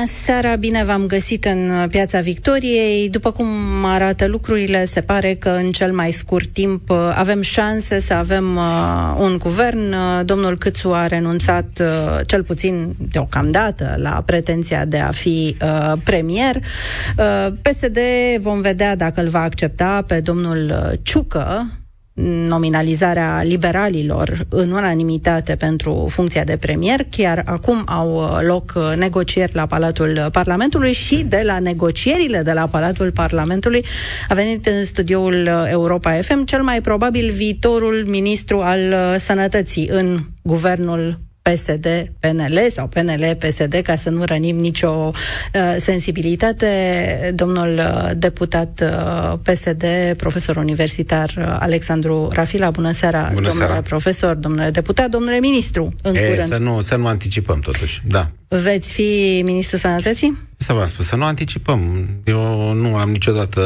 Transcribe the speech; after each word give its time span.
Bună 0.00 0.12
seara, 0.12 0.56
bine 0.56 0.84
v-am 0.84 1.06
găsit 1.06 1.44
în 1.44 1.70
Piața 1.90 2.20
Victoriei. 2.20 3.08
După 3.08 3.30
cum 3.30 3.48
arată 3.84 4.26
lucrurile, 4.26 4.84
se 4.84 5.00
pare 5.00 5.34
că 5.34 5.48
în 5.48 5.70
cel 5.70 5.92
mai 5.92 6.10
scurt 6.10 6.48
timp 6.52 6.90
uh, 6.90 6.96
avem 7.14 7.40
șanse 7.40 8.00
să 8.00 8.14
avem 8.14 8.56
uh, 8.56 9.16
un 9.18 9.38
guvern. 9.38 9.92
Uh, 9.92 10.20
domnul 10.24 10.58
Câțu 10.58 10.92
a 10.92 11.06
renunțat 11.06 11.80
uh, 11.80 12.20
cel 12.26 12.42
puțin 12.42 12.94
deocamdată 12.98 13.94
la 13.96 14.22
pretenția 14.26 14.84
de 14.84 14.98
a 14.98 15.10
fi 15.10 15.56
uh, 15.62 15.92
premier. 16.04 16.56
Uh, 16.56 17.46
PSD 17.62 17.98
vom 18.38 18.60
vedea 18.60 18.96
dacă 18.96 19.20
îl 19.20 19.28
va 19.28 19.42
accepta 19.42 20.04
pe 20.06 20.20
domnul 20.20 20.70
uh, 20.70 20.98
Ciucă, 21.02 21.79
nominalizarea 22.22 23.42
liberalilor 23.42 24.46
în 24.48 24.70
unanimitate 24.70 25.56
pentru 25.56 26.06
funcția 26.08 26.44
de 26.44 26.56
premier. 26.56 27.06
Chiar 27.10 27.42
acum 27.46 27.82
au 27.86 28.14
uh, 28.14 28.38
loc 28.46 28.72
uh, 28.76 28.92
negocieri 28.96 29.54
la 29.54 29.66
Palatul 29.66 30.28
Parlamentului 30.32 30.92
și 30.92 31.24
de 31.28 31.42
la 31.44 31.58
negocierile 31.58 32.42
de 32.42 32.52
la 32.52 32.66
Palatul 32.66 33.10
Parlamentului 33.12 33.84
a 34.28 34.34
venit 34.34 34.66
în 34.66 34.84
studioul 34.84 35.42
uh, 35.46 35.64
Europa 35.70 36.10
FM 36.10 36.44
cel 36.44 36.62
mai 36.62 36.80
probabil 36.80 37.30
viitorul 37.30 38.04
ministru 38.06 38.60
al 38.60 38.94
sănătății 39.18 39.88
în 39.92 40.18
guvernul 40.42 41.29
PSD, 41.52 42.12
PNL 42.20 42.58
sau 42.70 42.86
PNL, 42.86 43.36
PSD, 43.38 43.74
ca 43.82 43.96
să 43.96 44.10
nu 44.10 44.24
rănim 44.24 44.56
nicio 44.56 44.90
uh, 44.90 45.74
sensibilitate. 45.78 47.32
Domnul 47.34 47.78
uh, 47.78 48.10
deputat 48.16 48.82
uh, 48.82 49.38
PSD, 49.42 49.84
profesor 50.16 50.56
universitar 50.56 51.34
uh, 51.38 51.56
Alexandru 51.58 52.28
Rafila, 52.32 52.70
bună 52.70 52.90
seara, 52.90 53.18
bună 53.32 53.48
domnule 53.48 53.66
seara. 53.66 53.80
profesor, 53.80 54.34
domnule 54.34 54.70
deputat, 54.70 55.10
domnule 55.10 55.38
ministru, 55.38 55.92
în 56.02 56.14
e, 56.14 56.28
curând. 56.28 56.48
Să 56.48 56.56
nu, 56.58 56.80
să 56.80 56.96
nu 56.96 57.06
anticipăm 57.06 57.60
totuși, 57.60 58.02
da. 58.06 58.30
Veți 58.48 58.92
fi 58.92 59.40
ministrul 59.44 59.78
sănătății? 59.78 60.38
Să 60.56 60.72
v-am 60.72 60.86
spus, 60.86 61.06
să 61.06 61.16
nu 61.16 61.24
anticipăm. 61.24 62.08
Eu 62.24 62.72
nu 62.72 62.96
am 62.96 63.10
niciodată, 63.10 63.60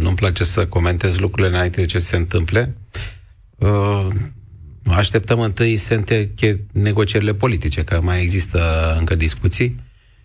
nu-mi 0.00 0.16
place 0.16 0.44
să 0.44 0.66
comentez 0.66 1.18
lucrurile 1.18 1.54
înainte 1.54 1.80
de 1.80 1.86
ce 1.86 1.98
se 1.98 2.16
întâmple. 2.16 2.74
Uh, 3.58 4.06
Așteptăm 4.90 5.40
întâi 5.40 5.76
să 5.76 5.94
înteche 5.94 6.60
negocierile 6.72 7.34
politice, 7.34 7.82
că 7.84 8.00
mai 8.02 8.20
există 8.20 8.94
încă 8.98 9.14
discuții 9.14 9.80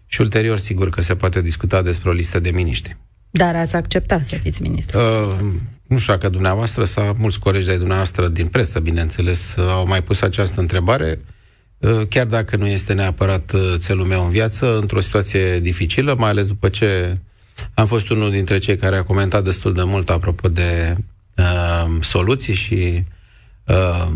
și 0.06 0.22
ulterior 0.22 0.58
sigur 0.58 0.90
că 0.90 1.02
se 1.02 1.16
poate 1.16 1.42
discuta 1.42 1.82
despre 1.82 2.10
o 2.10 2.14
listă 2.14 2.40
de 2.40 2.52
miniștri. 2.52 2.98
Dar 3.30 3.56
ați 3.56 3.76
acceptat 3.76 4.26
să 4.26 4.36
fiți 4.36 4.62
ministru? 4.62 4.98
Uh, 4.98 5.36
nu 5.88 5.98
știu 5.98 6.14
dacă 6.14 6.30
dumneavoastră 6.30 6.86
sau 6.86 7.16
mulți 7.18 7.40
colegi 7.40 7.66
de 7.66 7.78
dumneavoastră 7.78 8.28
din 8.28 8.48
presă, 8.48 8.80
bineînțeles, 8.80 9.56
au 9.58 9.88
mai 9.88 10.04
pus 10.04 10.22
această 10.22 10.60
întrebare. 10.60 11.20
Uh, 11.78 12.08
chiar 12.10 12.26
dacă 12.26 12.56
nu 12.56 12.68
este 12.68 12.94
neapărat 12.94 13.52
uh, 13.52 13.74
țelul 13.78 14.06
meu 14.06 14.26
în 14.26 14.32
viață, 14.32 14.78
într-o 14.78 15.02
situație 15.02 15.60
dificilă, 15.60 16.16
mai 16.18 16.30
ales 16.30 16.48
după 16.48 16.70
ce 16.70 17.18
am 17.74 17.86
fost 17.86 18.10
unul 18.10 18.32
dintre 18.32 18.58
cei 18.58 18.78
care 18.78 18.96
a 18.96 19.04
comentat 19.04 19.44
destul 19.44 19.74
de 19.74 19.84
mult 19.84 20.10
apropo 20.10 20.50
de 20.50 20.96
uh, 21.38 21.86
soluții 22.02 22.54
și 22.54 23.04
uh, 23.66 24.08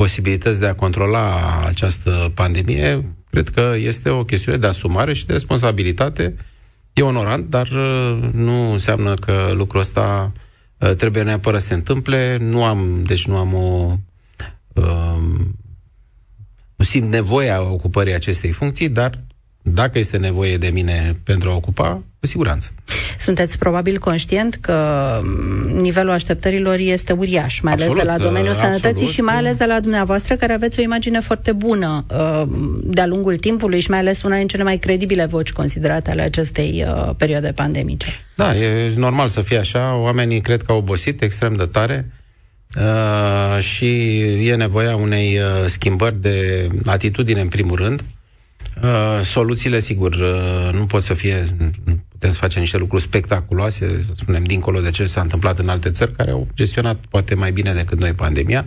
posibilități 0.00 0.60
de 0.60 0.66
a 0.66 0.74
controla 0.74 1.64
această 1.66 2.30
pandemie, 2.34 3.04
cred 3.30 3.48
că 3.48 3.74
este 3.78 4.08
o 4.08 4.24
chestiune 4.24 4.58
de 4.58 4.66
asumare 4.66 5.12
și 5.12 5.26
de 5.26 5.32
responsabilitate. 5.32 6.36
E 6.92 7.02
onorant, 7.02 7.50
dar 7.50 7.66
uh, 7.66 8.18
nu 8.32 8.72
înseamnă 8.72 9.14
că 9.14 9.50
lucrul 9.54 9.80
ăsta 9.80 10.32
uh, 10.78 10.94
trebuie 10.94 11.22
neapărat 11.22 11.60
să 11.60 11.66
se 11.66 11.74
întâmple. 11.74 12.36
Nu 12.40 12.64
am, 12.64 13.02
deci 13.02 13.26
nu 13.26 13.36
am 13.36 13.54
o 13.54 13.96
uh, 14.74 15.20
nu 16.76 16.84
simt 16.84 17.10
nevoia 17.10 17.62
ocupării 17.62 18.14
acestei 18.14 18.50
funcții, 18.50 18.88
dar 18.88 19.18
dacă 19.62 19.98
este 19.98 20.16
nevoie 20.16 20.58
de 20.58 20.68
mine 20.68 21.16
pentru 21.24 21.50
a 21.50 21.54
ocupa, 21.54 22.02
cu 22.20 22.26
siguranță. 22.26 22.72
Sunteți 23.20 23.58
probabil 23.58 23.98
conștient 23.98 24.54
că 24.54 24.76
nivelul 25.74 26.12
așteptărilor 26.12 26.76
este 26.78 27.12
uriaș, 27.12 27.60
mai 27.60 27.72
absolut, 27.72 27.98
ales 27.98 28.04
de 28.04 28.10
la 28.10 28.24
domeniul 28.24 28.52
absolut, 28.52 28.72
sănătății 28.72 29.06
și 29.06 29.20
mai 29.20 29.34
ales 29.34 29.56
de 29.56 29.64
la 29.64 29.80
dumneavoastră, 29.80 30.34
care 30.34 30.52
aveți 30.52 30.78
o 30.78 30.82
imagine 30.82 31.20
foarte 31.20 31.52
bună 31.52 32.04
uh, 32.08 32.42
de-a 32.82 33.06
lungul 33.06 33.36
timpului 33.36 33.80
și 33.80 33.90
mai 33.90 33.98
ales 33.98 34.22
una 34.22 34.36
din 34.36 34.46
cele 34.46 34.62
mai 34.62 34.78
credibile 34.78 35.24
voci 35.26 35.52
considerate 35.52 36.10
ale 36.10 36.22
acestei 36.22 36.84
uh, 36.86 37.10
perioade 37.16 37.52
pandemice. 37.52 38.06
Da, 38.36 38.56
e 38.56 38.92
normal 38.96 39.28
să 39.28 39.40
fie 39.40 39.58
așa. 39.58 39.96
Oamenii 39.96 40.40
cred 40.40 40.62
că 40.62 40.72
au 40.72 40.78
obosit 40.78 41.22
extrem 41.22 41.54
de 41.54 41.64
tare. 41.64 42.10
Uh, 42.76 43.62
și 43.62 44.20
e 44.48 44.54
nevoia 44.54 44.96
unei 44.96 45.38
uh, 45.38 45.66
schimbări 45.66 46.20
de 46.20 46.68
atitudine 46.84 47.40
în 47.40 47.48
primul 47.48 47.76
rând. 47.76 48.04
Uh, 48.82 49.24
soluțiile, 49.24 49.80
sigur, 49.80 50.14
uh, 50.14 50.72
nu 50.72 50.86
pot 50.86 51.02
să 51.02 51.14
fie 51.14 51.44
putem 52.20 52.34
să 52.34 52.40
facem 52.40 52.60
niște 52.60 52.76
lucruri 52.76 53.02
spectaculoase, 53.02 54.02
să 54.06 54.10
spunem, 54.14 54.44
dincolo 54.44 54.80
de 54.80 54.90
ce 54.90 55.06
s-a 55.06 55.20
întâmplat 55.20 55.58
în 55.58 55.68
alte 55.68 55.90
țări, 55.90 56.12
care 56.12 56.30
au 56.30 56.48
gestionat 56.54 57.04
poate 57.08 57.34
mai 57.34 57.52
bine 57.52 57.72
decât 57.72 57.98
noi 57.98 58.12
pandemia, 58.12 58.66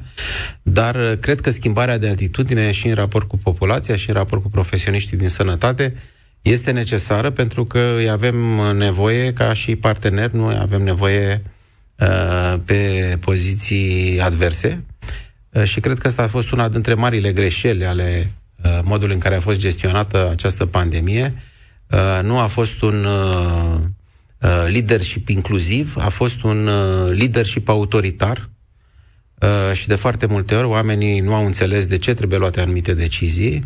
dar 0.62 0.96
uh, 0.96 1.18
cred 1.20 1.42
că 1.42 1.50
schimbarea 1.50 1.98
de 1.98 2.08
atitudine 2.08 2.72
și 2.72 2.88
în 2.88 2.94
raport 2.94 3.28
cu 3.28 3.38
populația 3.38 3.96
și 3.96 4.10
în 4.10 4.16
raport 4.16 4.42
cu 4.42 4.50
profesioniștii 4.50 5.18
din 5.18 5.30
sănătate 5.30 5.94
este 6.42 6.72
necesară 6.72 7.30
pentru 7.30 7.66
că 7.66 7.94
îi 7.98 8.10
avem 8.10 8.36
nevoie 8.78 9.34
ca 9.34 9.54
și 9.54 9.76
parteneri, 9.76 10.36
noi 10.36 10.58
avem 10.60 10.82
nevoie 10.82 11.42
uh, 12.00 12.60
pe 12.66 13.18
poziții 13.20 14.22
adverse. 14.22 14.84
Uh, 15.50 15.64
și 15.64 15.80
cred 15.80 15.98
că 15.98 16.08
asta 16.08 16.24
a 16.24 16.28
fost 16.28 16.52
una 16.52 16.70
dintre 16.70 16.94
marile 16.94 17.32
greșeli 17.32 17.86
ale 17.86 18.32
uh, 18.64 18.80
modului 18.84 19.14
în 19.14 19.22
care 19.22 19.36
a 19.36 19.40
fost 19.40 19.60
gestionată 19.60 20.30
această 20.32 20.66
pandemie, 20.66 21.34
Uh, 21.34 21.52
nu 22.22 22.40
a 22.40 22.46
fost 22.46 22.82
un 22.82 23.06
uh, 23.06 23.80
uh, 24.42 24.66
leadership 24.72 25.30
inclusiv, 25.30 25.96
a 25.98 26.10
fost 26.10 26.44
un 26.44 26.66
leadership 27.14 27.70
autoritar. 27.70 28.50
Și 29.74 29.88
de 29.88 29.96
foarte 29.96 30.26
multe 30.26 30.56
ori 30.56 30.68
oamenii 30.68 31.20
nu 31.20 31.34
au 31.34 31.46
înțeles 31.46 31.88
de 31.88 31.98
ce 31.98 32.14
trebuie 32.14 32.40
luate 32.40 32.62
anumite 32.62 32.94
decizii, 32.94 33.64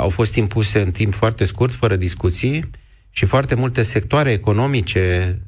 au 0.00 0.08
fost 0.08 0.34
impuse 0.34 0.80
în 0.80 0.90
timp 0.90 1.14
foarte 1.14 1.44
scurt, 1.44 1.72
fără 1.72 1.96
discuții. 1.96 2.70
Și 3.10 3.24
foarte 3.24 3.54
multe 3.54 3.82
sectoare 3.82 4.30
economice 4.30 5.38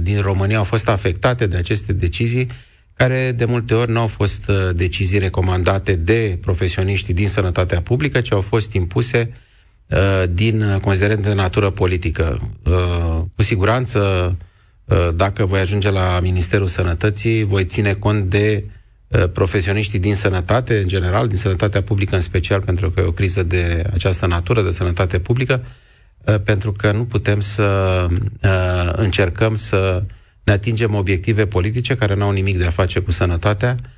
din 0.00 0.20
România 0.20 0.56
au 0.56 0.64
fost 0.64 0.88
afectate 0.88 1.46
de 1.46 1.56
aceste 1.56 1.92
decizii 1.92 2.48
care 2.94 3.32
de 3.32 3.44
multe 3.44 3.74
ori 3.74 3.90
nu 3.90 4.00
au 4.00 4.06
fost 4.06 4.50
decizii 4.74 5.18
recomandate 5.18 5.94
de 5.94 6.38
profesioniștii 6.40 7.14
din 7.14 7.28
sănătatea 7.28 7.82
publică, 7.82 8.20
ci 8.20 8.32
au 8.32 8.40
fost 8.40 8.72
impuse 8.72 9.30
uh, 9.30 9.34
Uh, 9.34 9.47
din 10.30 10.78
considerente 10.82 11.28
de 11.28 11.34
natură 11.34 11.70
politică. 11.70 12.38
Uh, 12.64 13.20
cu 13.36 13.42
siguranță, 13.42 13.98
uh, 14.84 15.08
dacă 15.14 15.44
voi 15.44 15.60
ajunge 15.60 15.90
la 15.90 16.20
Ministerul 16.22 16.66
Sănătății, 16.66 17.42
voi 17.44 17.64
ține 17.64 17.94
cont 17.94 18.24
de 18.30 18.64
profesioniștii 19.32 19.98
din 19.98 20.14
sănătate, 20.14 20.78
în 20.78 20.88
general, 20.88 21.28
din 21.28 21.36
sănătatea 21.36 21.82
publică 21.82 22.14
în 22.14 22.20
special, 22.20 22.60
pentru 22.60 22.90
că 22.90 23.00
e 23.00 23.04
o 23.04 23.12
criză 23.12 23.42
de 23.42 23.84
această 23.92 24.26
natură, 24.26 24.62
de 24.62 24.70
sănătate 24.70 25.18
publică, 25.18 25.64
pentru 26.44 26.72
că 26.72 26.92
nu 26.92 27.04
putem 27.04 27.40
să 27.40 28.06
încercăm 28.92 29.56
să 29.56 30.02
ne 30.44 30.52
atingem 30.52 30.94
obiective 30.94 31.46
politice 31.46 31.94
care 31.96 32.14
nu 32.14 32.24
au 32.24 32.30
nimic 32.30 32.58
de 32.58 32.64
a 32.64 32.70
face 32.70 33.00
cu 33.00 33.10
sănătatea, 33.10 33.76
Uh, 33.80 33.97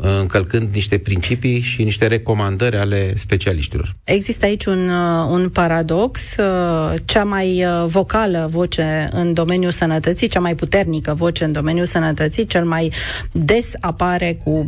încălcând 0.00 0.70
niște 0.72 0.98
principii 0.98 1.60
și 1.60 1.82
niște 1.82 2.06
recomandări 2.06 2.76
ale 2.76 3.16
specialiștilor. 3.16 3.94
Există 4.04 4.44
aici 4.44 4.64
un, 4.64 4.88
uh, 4.88 5.28
un 5.30 5.48
paradox. 5.48 6.36
Uh, 6.36 6.94
cea 7.04 7.24
mai 7.24 7.64
vocală 7.86 8.48
voce 8.50 9.08
în 9.12 9.32
domeniul 9.32 9.70
sănătății, 9.70 10.28
cea 10.28 10.40
mai 10.40 10.54
puternică 10.54 11.14
voce 11.14 11.44
în 11.44 11.52
domeniul 11.52 11.86
sănătății, 11.86 12.46
cel 12.46 12.64
mai 12.64 12.92
des 13.32 13.72
apare 13.80 14.38
cu 14.44 14.66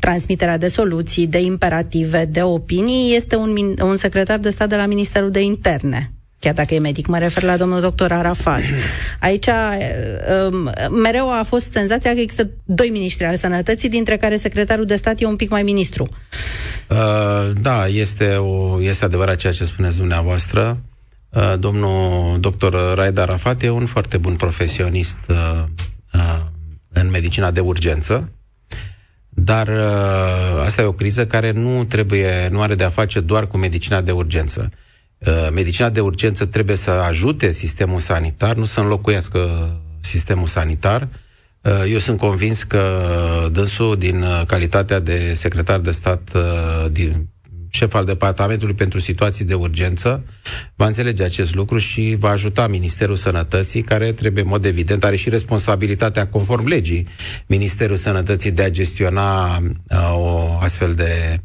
transmiterea 0.00 0.58
de 0.58 0.68
soluții, 0.68 1.26
de 1.26 1.40
imperative, 1.40 2.24
de 2.24 2.42
opinii, 2.42 3.16
este 3.16 3.36
un, 3.36 3.74
un 3.82 3.96
secretar 3.96 4.38
de 4.38 4.50
stat 4.50 4.68
de 4.68 4.76
la 4.76 4.86
Ministerul 4.86 5.30
de 5.30 5.40
Interne 5.40 6.12
chiar 6.40 6.54
dacă 6.54 6.74
e 6.74 6.78
medic, 6.78 7.06
mă 7.06 7.18
refer 7.18 7.42
la 7.42 7.56
domnul 7.56 7.80
doctor 7.80 8.12
Arafat. 8.12 8.60
Aici 9.20 9.46
um, 9.46 10.72
mereu 11.02 11.32
a 11.32 11.42
fost 11.42 11.72
senzația 11.72 12.14
că 12.14 12.20
există 12.20 12.50
doi 12.64 12.88
miniștri 12.88 13.24
al 13.24 13.36
sănătății, 13.36 13.88
dintre 13.88 14.16
care 14.16 14.36
secretarul 14.36 14.84
de 14.84 14.96
stat 14.96 15.20
e 15.20 15.26
un 15.26 15.36
pic 15.36 15.50
mai 15.50 15.62
ministru. 15.62 16.08
Uh, 16.88 17.52
da, 17.60 17.86
este, 17.86 18.34
o, 18.34 18.82
este 18.82 19.04
adevărat 19.04 19.36
ceea 19.36 19.52
ce 19.52 19.64
spuneți 19.64 19.96
dumneavoastră. 19.96 20.80
Uh, 21.28 21.54
domnul 21.58 22.40
doctor 22.40 22.94
Raed 22.94 23.18
Arafat 23.18 23.62
e 23.62 23.70
un 23.70 23.86
foarte 23.86 24.16
bun 24.16 24.34
profesionist 24.36 25.18
uh, 25.28 25.64
uh, 26.12 26.38
în 26.92 27.10
medicina 27.10 27.50
de 27.50 27.60
urgență, 27.60 28.32
dar 29.28 29.68
uh, 29.68 30.64
asta 30.64 30.82
e 30.82 30.84
o 30.84 30.92
criză 30.92 31.26
care 31.26 31.50
nu 31.50 31.84
trebuie, 31.84 32.48
nu 32.50 32.60
are 32.60 32.74
de 32.74 32.84
a 32.84 32.88
face 32.88 33.20
doar 33.20 33.46
cu 33.46 33.56
medicina 33.56 34.00
de 34.00 34.10
urgență. 34.10 34.70
Uh, 35.26 35.48
medicina 35.52 35.90
de 35.90 36.00
urgență 36.00 36.44
trebuie 36.46 36.76
să 36.76 36.90
ajute 36.90 37.52
sistemul 37.52 37.98
sanitar, 37.98 38.56
nu 38.56 38.64
să 38.64 38.80
înlocuiască 38.80 39.70
sistemul 40.00 40.46
sanitar. 40.46 41.08
eu 41.88 41.98
sunt 41.98 42.18
convins 42.18 42.62
că 42.62 43.00
dânsul, 43.52 43.96
din 43.96 44.24
calitatea 44.46 44.98
de 44.98 45.34
secretar 45.34 45.78
de 45.78 45.90
stat 45.90 46.32
din 46.90 47.28
șef 47.70 47.94
al 47.94 48.04
Departamentului 48.04 48.74
pentru 48.74 48.98
Situații 48.98 49.44
de 49.44 49.54
Urgență, 49.54 50.24
va 50.74 50.86
înțelege 50.86 51.22
acest 51.24 51.54
lucru 51.54 51.78
și 51.78 52.16
va 52.18 52.30
ajuta 52.30 52.66
Ministerul 52.66 53.16
Sănătății, 53.16 53.82
care 53.82 54.12
trebuie, 54.12 54.42
în 54.42 54.48
mod 54.48 54.64
evident, 54.64 55.04
are 55.04 55.16
și 55.16 55.28
responsabilitatea, 55.28 56.26
conform 56.28 56.66
legii, 56.66 57.06
Ministerul 57.46 57.96
Sănătății 57.96 58.50
de 58.50 58.62
a 58.62 58.70
gestiona 58.70 59.56
uh, 59.56 60.14
o 60.14 60.58
astfel 60.60 60.94
de 60.94 61.10
uh, 61.32 61.38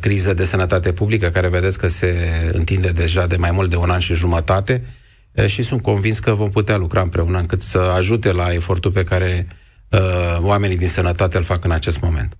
criză 0.00 0.34
de 0.34 0.44
sănătate 0.44 0.92
publică, 0.92 1.28
care 1.28 1.48
vedeți 1.48 1.78
că 1.78 1.88
se 1.88 2.14
întinde 2.52 2.88
deja 2.88 3.26
de 3.26 3.36
mai 3.36 3.50
mult 3.50 3.70
de 3.70 3.76
un 3.76 3.90
an 3.90 3.98
și 3.98 4.14
jumătate 4.14 4.84
uh, 4.84 5.46
și 5.46 5.62
sunt 5.62 5.82
convins 5.82 6.18
că 6.18 6.34
vom 6.34 6.50
putea 6.50 6.76
lucra 6.76 7.00
împreună 7.00 7.38
încât 7.38 7.62
să 7.62 7.78
ajute 7.78 8.32
la 8.32 8.52
efortul 8.52 8.90
pe 8.90 9.04
care 9.04 9.46
uh, 9.88 9.98
oamenii 10.40 10.76
din 10.76 10.88
sănătate 10.88 11.36
îl 11.36 11.42
fac 11.42 11.64
în 11.64 11.70
acest 11.70 12.00
moment. 12.00 12.36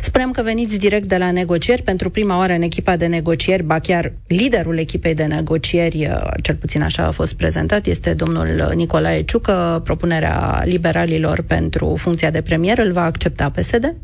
Spuneam 0.00 0.30
că 0.30 0.42
veniți 0.42 0.76
direct 0.76 1.08
de 1.08 1.16
la 1.16 1.30
negocieri, 1.30 1.82
pentru 1.82 2.10
prima 2.10 2.36
oară 2.38 2.52
în 2.52 2.62
echipa 2.62 2.96
de 2.96 3.06
negocieri, 3.06 3.62
ba 3.62 3.78
chiar 3.78 4.12
liderul 4.26 4.78
echipei 4.78 5.14
de 5.14 5.24
negocieri, 5.24 6.06
uh, 6.06 6.30
cel 6.42 6.54
puțin 6.54 6.82
așa 6.82 7.02
a 7.06 7.10
fost 7.10 7.34
prezentat, 7.34 7.86
este 7.86 8.14
domnul 8.14 8.72
Nicolae 8.74 9.22
Ciucă. 9.22 9.80
Propunerea 9.84 10.62
liberalilor 10.64 11.42
pentru 11.42 11.94
funcția 11.96 12.30
de 12.30 12.42
premier 12.42 12.78
îl 12.78 12.92
va 12.92 13.02
accepta 13.02 13.50
PSD? 13.50 13.96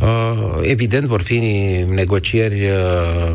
Uh, 0.00 0.58
evident, 0.62 1.06
vor 1.06 1.22
fi 1.22 1.38
negocieri, 1.88 2.68
uh, 2.70 3.34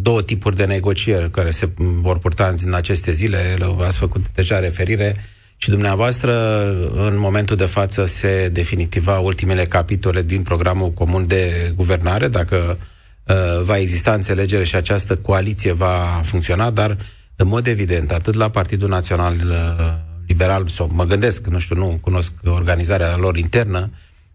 două 0.00 0.22
tipuri 0.22 0.56
de 0.56 0.64
negocieri 0.64 1.30
care 1.30 1.50
se 1.50 1.68
vor 1.76 2.18
purta 2.18 2.54
în 2.64 2.74
aceste 2.74 3.12
zile. 3.12 3.56
Ați 3.80 3.98
făcut 3.98 4.30
deja 4.34 4.58
referire 4.58 5.16
și 5.56 5.70
dumneavoastră, 5.70 6.32
în 6.94 7.18
momentul 7.18 7.56
de 7.56 7.64
față, 7.64 8.04
se 8.04 8.48
definitiva 8.52 9.18
ultimele 9.18 9.64
capitole 9.64 10.22
din 10.22 10.42
programul 10.42 10.90
comun 10.90 11.26
de 11.26 11.72
guvernare, 11.76 12.28
dacă 12.28 12.78
uh, 13.26 13.62
va 13.62 13.78
exista 13.78 14.12
înțelegere 14.12 14.64
și 14.64 14.76
această 14.76 15.16
coaliție 15.16 15.72
va 15.72 16.20
funcționa, 16.24 16.70
dar, 16.70 16.96
în 17.36 17.46
mod 17.46 17.66
evident, 17.66 18.12
atât 18.12 18.34
la 18.34 18.50
Partidul 18.50 18.88
Național 18.88 19.34
uh, 19.34 19.94
Liberal, 20.26 20.68
sau 20.68 20.90
mă 20.92 21.04
gândesc, 21.04 21.46
nu 21.46 21.58
știu, 21.58 21.76
nu 21.76 21.98
cunosc 22.00 22.32
organizarea 22.44 23.16
lor 23.16 23.36
internă, 23.36 23.90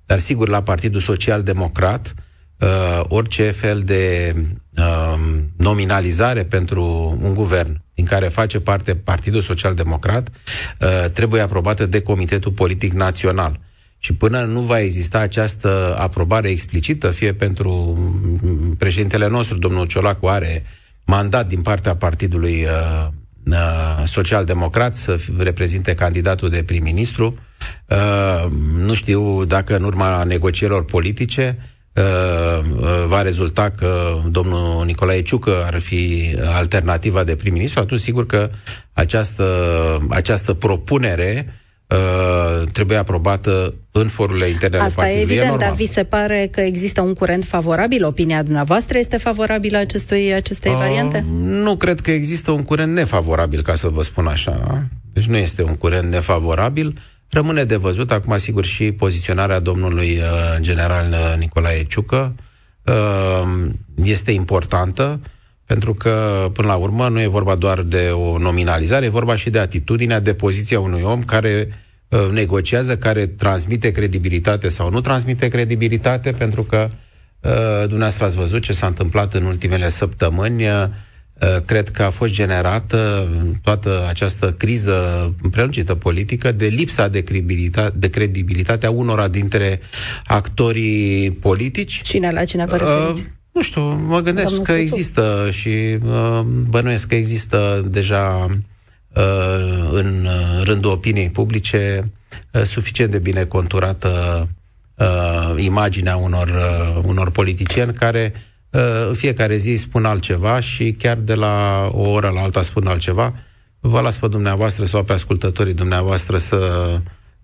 dar 0.06 0.20
sigur 0.20 0.50
la 0.50 0.64
Partidul 0.64 1.00
Social 1.00 1.44
Democrat, 1.44 2.14
uh, 2.60 3.04
orice 3.08 3.52
fel 3.52 3.80
de 3.80 4.36
uh, 4.78 5.20
nominalizare 5.58 6.44
pentru 6.44 6.84
un 7.22 7.34
guvern 7.34 7.82
din 7.94 8.06
care 8.06 8.28
face 8.28 8.60
parte 8.60 8.96
Partidul 8.96 9.42
Social 9.42 9.74
Democrat, 9.74 10.28
uh, 10.30 11.10
trebuie 11.10 11.42
aprobată 11.42 11.86
de 11.86 12.02
Comitetul 12.02 12.52
Politic 12.52 12.92
Național. 12.92 13.60
Și 13.98 14.14
până 14.14 14.44
nu 14.44 14.62
va 14.62 14.80
exista 14.80 15.20
această 15.20 15.96
aprobare 16.00 16.50
explicită, 16.50 17.12
fie 17.12 17.34
pentru 17.34 17.98
președintele 18.78 19.28
nostru, 19.28 19.58
domnul 19.58 19.86
Ciolacu, 19.86 20.28
are 20.28 20.64
mandat 21.06 21.48
din 21.48 21.62
partea 21.62 21.96
Partidului 21.96 22.64
uh, 22.64 23.08
uh, 23.46 24.06
Social-Democrat 24.06 24.96
să 24.96 25.20
reprezinte 25.38 25.94
candidatul 25.94 26.50
de 26.50 26.64
prim-ministru. 26.64 27.26
Uh, 27.26 27.53
nu 28.77 28.94
știu 28.94 29.45
dacă 29.45 29.75
în 29.75 29.83
urma 29.83 30.24
negocierilor 30.24 30.86
politice 30.86 31.57
Uh, 31.94 32.65
uh, 32.80 33.06
va 33.07 33.21
rezulta 33.21 33.69
că 33.69 34.19
domnul 34.30 34.86
Nicolae 34.86 35.21
Ciucă 35.21 35.63
ar 35.65 35.80
fi 35.80 36.36
alternativa 36.45 37.24
de 37.24 37.36
prim-ministru, 37.36 37.80
atunci 37.80 38.00
sigur 38.00 38.25
că 38.25 38.50
această, 38.94 39.45
această 40.10 40.54
propunere 40.54 41.54
uh, 41.88 42.68
trebuie 42.71 42.98
aprobată 42.98 43.74
în 43.92 44.07
forurile 44.07 44.48
interne 44.48 44.77
Asta 44.77 45.01
ale 45.01 45.09
partidului. 45.09 45.24
Asta 45.24 45.33
e 45.33 45.38
evident, 45.38 45.69
dar 45.69 45.74
vi 45.74 45.94
se 45.94 46.04
pare 46.04 46.48
că 46.51 46.62
există 46.62 47.01
un 47.01 47.13
curent 47.13 47.44
favorabil? 47.44 48.06
Opinia 48.06 48.44
dumneavoastră 48.44 48.98
este 48.98 49.18
favorabilă 49.18 49.77
acestui, 49.77 50.33
acestei 50.33 50.71
uh, 50.71 50.77
variante? 50.77 51.25
Nu 51.42 51.75
cred 51.75 52.00
că 52.00 52.12
există 52.12 52.51
un 52.51 52.63
curent 52.63 52.94
nefavorabil, 52.94 53.62
ca 53.62 53.75
să 53.75 53.88
vă 53.88 54.04
spun 54.04 54.27
așa. 54.27 54.83
Deci 55.13 55.25
nu 55.25 55.38
este 55.38 55.63
un 55.63 55.75
curent 55.75 56.12
nefavorabil. 56.12 56.98
Uh, 57.33 57.39
Rămâne 57.39 57.63
de 57.63 57.75
văzut, 57.75 58.12
acum 58.12 58.38
sigur, 58.38 58.65
și 58.65 58.91
poziționarea 58.91 59.59
domnului 59.59 60.18
uh, 60.18 60.62
general 60.62 61.12
uh, 61.12 61.38
Nicolae 61.39 61.83
Ciucă. 61.83 62.35
Uh, 62.83 63.69
este 64.03 64.31
importantă, 64.31 65.19
pentru 65.65 65.94
că, 65.94 66.50
până 66.53 66.68
la 66.68 66.75
urmă, 66.75 67.07
nu 67.07 67.21
e 67.21 67.27
vorba 67.27 67.56
doar 67.56 67.81
de 67.81 68.09
o 68.09 68.38
nominalizare, 68.38 69.06
e 69.06 69.09
vorba 69.09 69.35
și 69.35 69.50
de 69.50 69.59
atitudinea, 69.59 70.19
de 70.19 70.33
poziția 70.33 70.80
unui 70.80 71.01
om 71.01 71.24
care 71.24 71.68
uh, 72.07 72.27
negociază, 72.31 72.97
care 72.97 73.27
transmite 73.27 73.91
credibilitate 73.91 74.69
sau 74.69 74.89
nu 74.89 75.01
transmite 75.01 75.47
credibilitate, 75.47 76.31
pentru 76.31 76.63
că 76.63 76.89
uh, 77.39 77.51
dumneavoastră 77.80 78.25
ați 78.25 78.35
văzut 78.35 78.62
ce 78.62 78.74
s-a 78.74 78.88
întâmplat 78.88 79.33
în 79.33 79.44
ultimele 79.44 79.89
săptămâni, 79.89 80.68
uh, 80.68 80.71
Uh, 80.74 80.89
cred 81.66 81.90
că 81.90 82.04
a 82.04 82.10
fost 82.10 82.34
generată 82.34 83.28
toată 83.62 84.06
această 84.10 84.54
criză 84.54 85.30
prelungită 85.51 85.95
politică 85.95 86.51
de 86.51 86.66
lipsa 86.66 87.07
de 87.07 87.22
credibilitate, 87.22 87.98
de 87.98 88.10
credibilitate 88.10 88.86
a 88.86 88.90
unora 88.90 89.28
dintre 89.28 89.80
actorii 90.25 91.31
politici. 91.31 92.01
Cine 92.01 92.31
la 92.31 92.44
cine 92.44 92.66
vă 92.66 92.75
uh, 92.75 92.81
referiți? 92.81 93.22
Uh, 93.22 93.28
nu 93.51 93.62
știu, 93.62 93.81
mă 93.81 94.19
gândesc 94.19 94.48
Domnul 94.48 94.66
că 94.66 94.72
Cuțu. 94.72 94.84
există 94.84 95.50
și 95.51 95.98
uh, 96.06 96.40
bănuiesc 96.69 97.07
că 97.07 97.16
există 97.16 97.88
deja 97.90 98.48
uh, 99.13 99.90
în 99.92 100.28
rândul 100.63 100.92
opiniei 100.92 101.30
publice 101.30 102.12
uh, 102.51 102.62
suficient 102.62 103.12
de 103.12 103.19
bine 103.19 103.44
conturată 103.44 104.48
uh, 104.95 105.63
imaginea 105.63 106.16
unor, 106.16 106.48
uh, 106.48 107.04
unor 107.04 107.30
politicieni 107.30 107.94
care 107.94 108.34
Uh, 108.36 108.53
în 109.08 109.14
fiecare 109.14 109.58
zi 109.58 109.75
spun 109.75 110.06
altceva 110.06 110.60
și 110.60 110.92
chiar 110.92 111.18
de 111.18 111.34
la 111.34 111.88
o 111.94 112.10
oră 112.10 112.30
la 112.34 112.42
alta 112.42 112.62
spun 112.62 112.88
altceva. 112.88 113.34
Vă 113.80 114.00
las 114.00 114.18
pe 114.18 114.28
dumneavoastră 114.28 114.86
sau 114.86 115.04
pe 115.04 115.14
ascultătorii 115.14 115.74
dumneavoastră 115.74 116.38
să 116.38 116.58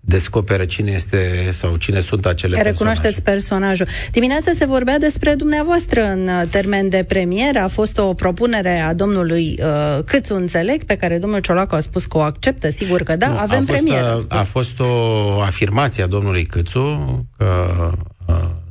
descoperă 0.00 0.64
cine 0.64 0.90
este 0.90 1.48
sau 1.52 1.76
cine 1.76 2.00
sunt 2.00 2.26
acele 2.26 2.62
Recunoașteți 2.62 3.22
personajul. 3.22 3.86
Dimineața 4.10 4.52
se 4.54 4.66
vorbea 4.66 4.98
despre 4.98 5.34
dumneavoastră 5.34 6.02
în 6.02 6.28
termen 6.50 6.88
de 6.88 7.04
premier. 7.08 7.56
A 7.56 7.68
fost 7.68 7.98
o 7.98 8.14
propunere 8.14 8.80
a 8.80 8.94
domnului 8.94 9.58
uh, 9.62 10.04
Câțu, 10.04 10.34
înțeleg, 10.34 10.84
pe 10.84 10.96
care 10.96 11.18
domnul 11.18 11.40
Ciolacu 11.40 11.74
a 11.74 11.80
spus 11.80 12.04
că 12.04 12.16
o 12.16 12.20
acceptă. 12.20 12.70
Sigur 12.70 13.02
că 13.02 13.16
da, 13.16 13.28
nu, 13.28 13.38
avem 13.38 13.58
a 13.58 13.64
fost, 13.66 13.72
premier. 13.72 14.02
A, 14.02 14.38
a 14.38 14.42
fost 14.42 14.80
o 14.80 15.40
afirmație 15.40 16.02
a 16.02 16.06
domnului 16.06 16.44
Câțu 16.44 17.26
că 17.36 17.46
uh, 17.92 17.98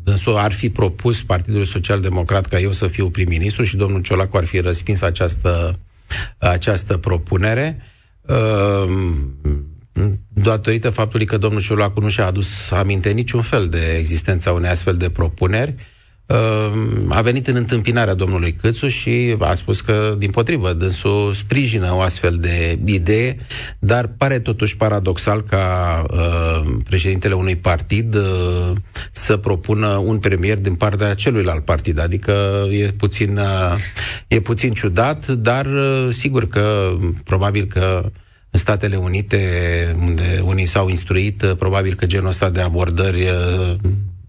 Dânsul 0.10 0.38
ar 0.38 0.52
fi 0.52 0.70
propus 0.70 1.24
Partidul 1.24 1.66
Social 1.66 2.00
Democrat 2.00 2.46
ca 2.46 2.60
eu 2.60 2.72
să 2.72 2.88
fiu 2.88 3.10
prim-ministru 3.10 3.64
și 3.64 3.78
domnul 3.78 4.02
Ciolacu 4.02 4.38
ar 4.38 4.46
fi 4.46 4.60
răspins 4.60 5.02
această, 5.02 5.80
această 6.38 6.98
propunere. 6.98 7.82
Ehm, 8.28 9.36
datorită 10.34 10.90
faptului 10.90 11.26
că 11.26 11.38
domnul 11.38 11.62
Ciolacu 11.62 12.00
nu 12.00 12.10
și-a 12.10 12.26
adus 12.26 12.72
aminte 12.72 13.10
niciun 13.10 13.42
fel 13.42 13.68
de 13.70 13.96
existența 13.98 14.52
unei 14.52 14.70
astfel 14.70 14.98
de 14.98 15.10
propuneri, 15.10 15.76
Ehm, 15.76 15.99
a 17.08 17.22
venit 17.22 17.48
în 17.48 17.56
întâmpinarea 17.56 18.14
domnului 18.14 18.54
Câțu 18.54 18.88
și 18.88 19.36
a 19.40 19.54
spus 19.54 19.82
că, 19.82 20.16
din 20.18 20.30
potrivă, 20.30 20.74
dânsul 20.74 21.34
sprijină 21.34 21.94
o 21.94 22.00
astfel 22.00 22.38
de 22.40 22.80
idee, 22.86 23.38
dar 23.80 24.08
pare 24.18 24.40
totuși 24.40 24.78
paradoxal 24.78 25.42
ca 25.42 26.04
uh, 26.10 26.72
președintele 26.84 27.34
unui 27.34 27.56
partid 27.56 28.16
uh, 28.16 28.72
să 29.12 29.38
propună 29.38 29.88
un 29.88 30.18
premier 30.18 30.58
din 30.58 30.76
partea 30.76 31.14
celuilalt 31.14 31.66
partid. 31.66 32.00
Adică 32.00 32.66
e 32.72 32.86
puțin, 32.86 33.38
uh, 33.38 33.76
e 34.28 34.40
puțin 34.40 34.72
ciudat, 34.72 35.28
dar 35.28 35.66
uh, 35.66 36.08
sigur 36.10 36.48
că 36.48 36.96
probabil 37.24 37.66
că 37.66 38.12
în 38.52 38.60
Statele 38.60 38.96
Unite, 38.96 39.42
unde 40.00 40.42
unii 40.44 40.66
s-au 40.66 40.90
instruit, 40.90 41.42
uh, 41.42 41.56
probabil 41.58 41.94
că 41.94 42.06
genul 42.06 42.28
ăsta 42.28 42.50
de 42.50 42.62
abordări 42.62 43.22
uh, 43.22 43.76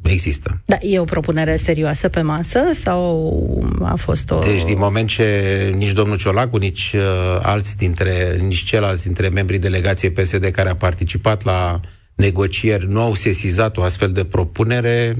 există. 0.02 0.60
Da, 0.64 0.76
e 0.80 0.98
o 0.98 1.04
propunere 1.04 1.56
serioasă 1.56 2.08
pe 2.08 2.22
masă 2.22 2.60
sau 2.72 3.62
a 3.82 3.94
fost 3.94 4.30
o... 4.30 4.38
Deci 4.38 4.64
din 4.64 4.78
moment 4.78 5.08
ce 5.08 5.70
nici 5.76 5.92
domnul 5.92 6.16
Ciolacu, 6.16 6.56
nici 6.56 6.92
uh, 6.94 7.40
alți 7.42 7.76
dintre, 7.76 8.36
nici 8.40 8.64
ceilalți 8.64 9.02
dintre 9.02 9.28
membrii 9.28 9.58
delegației 9.58 10.10
PSD 10.10 10.44
care 10.44 10.68
a 10.68 10.76
participat 10.76 11.44
la 11.44 11.80
negocieri 12.14 12.88
nu 12.88 13.00
au 13.00 13.14
sesizat 13.14 13.76
o 13.76 13.82
astfel 13.82 14.12
de 14.12 14.24
propunere... 14.24 15.14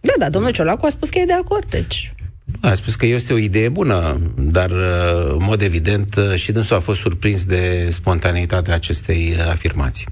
Da, 0.00 0.12
da, 0.18 0.30
domnul 0.30 0.50
Ciolacu 0.50 0.86
a 0.86 0.88
spus 0.88 1.08
că 1.08 1.18
e 1.18 1.24
de 1.24 1.32
acord, 1.32 1.64
deci... 1.70 2.12
A 2.60 2.74
spus 2.74 2.94
că 2.94 3.06
este 3.06 3.32
o 3.32 3.36
idee 3.36 3.68
bună, 3.68 4.20
dar 4.36 4.70
uh, 4.70 5.30
în 5.30 5.44
mod 5.44 5.62
evident 5.62 6.14
uh, 6.14 6.34
și 6.34 6.52
dânsul 6.52 6.76
a 6.76 6.80
fost 6.80 7.00
surprins 7.00 7.44
de 7.44 7.88
spontaneitatea 7.90 8.74
acestei 8.74 9.34
afirmații. 9.50 10.06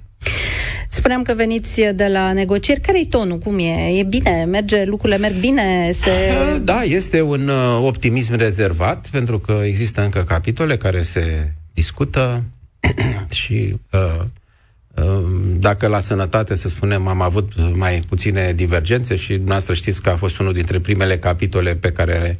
Spuneam 0.93 1.23
că 1.23 1.35
veniți 1.35 1.81
de 1.95 2.07
la 2.07 2.33
negocieri. 2.33 2.81
Care-i 2.81 3.07
tonul? 3.07 3.39
Cum 3.39 3.59
e? 3.59 3.99
E 3.99 4.03
bine? 4.03 4.45
Merge? 4.45 4.85
Lucrurile 4.85 5.19
merg 5.19 5.35
bine? 5.35 5.93
Se... 5.93 6.11
Da, 6.63 6.83
este 6.83 7.21
un 7.21 7.49
uh, 7.49 7.81
optimism 7.83 8.35
rezervat, 8.35 9.09
pentru 9.11 9.39
că 9.39 9.61
există 9.65 10.03
încă 10.03 10.25
capitole 10.25 10.77
care 10.77 11.03
se 11.03 11.53
discută 11.75 12.43
și 13.41 13.77
uh, 13.91 14.25
uh, 14.95 15.25
dacă 15.59 15.87
la 15.87 16.01
sănătate, 16.01 16.55
să 16.55 16.69
spunem, 16.69 17.07
am 17.07 17.21
avut 17.21 17.53
mai 17.77 18.03
puține 18.09 18.53
divergențe 18.53 19.17
și 19.17 19.29
dumneavoastră 19.29 19.75
știți 19.75 20.03
că 20.03 20.09
a 20.09 20.17
fost 20.17 20.39
unul 20.39 20.53
dintre 20.53 20.81
primele 20.81 21.19
capitole 21.19 21.75
pe 21.75 21.93
care 21.93 22.39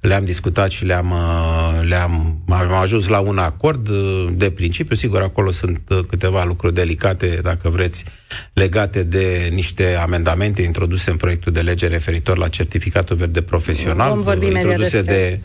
le-am 0.00 0.24
discutat 0.24 0.70
și 0.70 0.84
le-am, 0.84 1.10
uh, 1.10 1.88
le-am 1.88 2.38
am 2.48 2.72
ajuns 2.72 3.06
la 3.06 3.20
un 3.20 3.38
acord 3.38 3.88
uh, 3.88 4.26
de 4.32 4.50
principiu. 4.50 4.96
Sigur, 4.96 5.22
acolo 5.22 5.50
sunt 5.50 5.80
uh, 5.88 5.98
câteva 6.08 6.44
lucruri 6.44 6.74
delicate, 6.74 7.40
dacă 7.42 7.68
vreți, 7.68 8.04
legate 8.52 9.02
de 9.02 9.48
niște 9.52 9.94
amendamente 9.94 10.62
introduse 10.62 11.10
în 11.10 11.16
proiectul 11.16 11.52
de 11.52 11.60
lege 11.60 11.86
referitor 11.86 12.38
la 12.38 12.48
certificatul 12.48 13.16
verde 13.16 13.42
profesional, 13.42 14.10
Vom 14.10 14.20
vorbi 14.20 14.46
introduse 14.46 15.02
de 15.02 15.40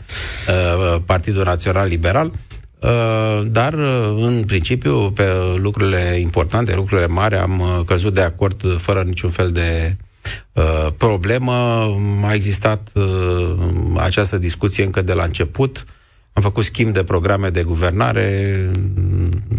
uh, 0.48 1.00
Partidul 1.06 1.44
Național 1.44 1.88
Liberal. 1.88 2.30
Uh, 2.78 3.46
dar, 3.46 3.74
în 4.14 4.42
principiu, 4.46 5.10
pe 5.10 5.24
lucrurile 5.56 6.18
importante, 6.20 6.74
lucrurile 6.74 7.06
mari, 7.06 7.36
am 7.36 7.82
căzut 7.86 8.14
de 8.14 8.20
acord 8.20 8.80
fără 8.80 9.02
niciun 9.02 9.30
fel 9.30 9.52
de 9.52 9.96
Uh, 9.96 10.13
problemă. 10.96 11.52
A 12.22 12.34
existat 12.34 12.90
uh, 12.94 13.56
această 13.96 14.38
discuție 14.38 14.84
încă 14.84 15.02
de 15.02 15.12
la 15.12 15.24
început. 15.24 15.84
Am 16.32 16.42
făcut 16.42 16.64
schimb 16.64 16.92
de 16.92 17.02
programe 17.02 17.48
de 17.48 17.62
guvernare. 17.62 18.58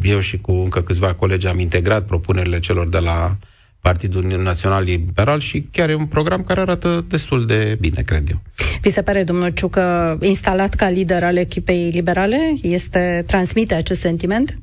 Eu 0.02 0.20
și 0.20 0.38
cu 0.38 0.52
încă 0.52 0.82
câțiva 0.82 1.14
colegi 1.14 1.48
am 1.48 1.60
integrat 1.60 2.06
propunerile 2.06 2.60
celor 2.60 2.88
de 2.88 3.00
la 3.00 3.38
Partidul 3.80 4.24
Național 4.24 4.84
Liberal 4.84 5.40
și 5.40 5.68
chiar 5.72 5.90
e 5.90 5.96
un 5.96 6.06
program 6.06 6.44
care 6.44 6.60
arată 6.60 7.06
destul 7.08 7.46
de 7.46 7.78
bine, 7.80 8.02
cred 8.02 8.30
eu. 8.30 8.42
Vi 8.82 8.90
se 8.90 9.02
pare, 9.02 9.24
domnul 9.24 9.50
Ciucă, 9.50 10.18
instalat 10.22 10.74
ca 10.74 10.90
lider 10.90 11.24
al 11.24 11.38
echipei 11.38 11.90
liberale? 11.94 12.54
Este, 12.62 13.24
transmite 13.28 13.74
acest 13.74 14.00
sentiment? 14.00 14.58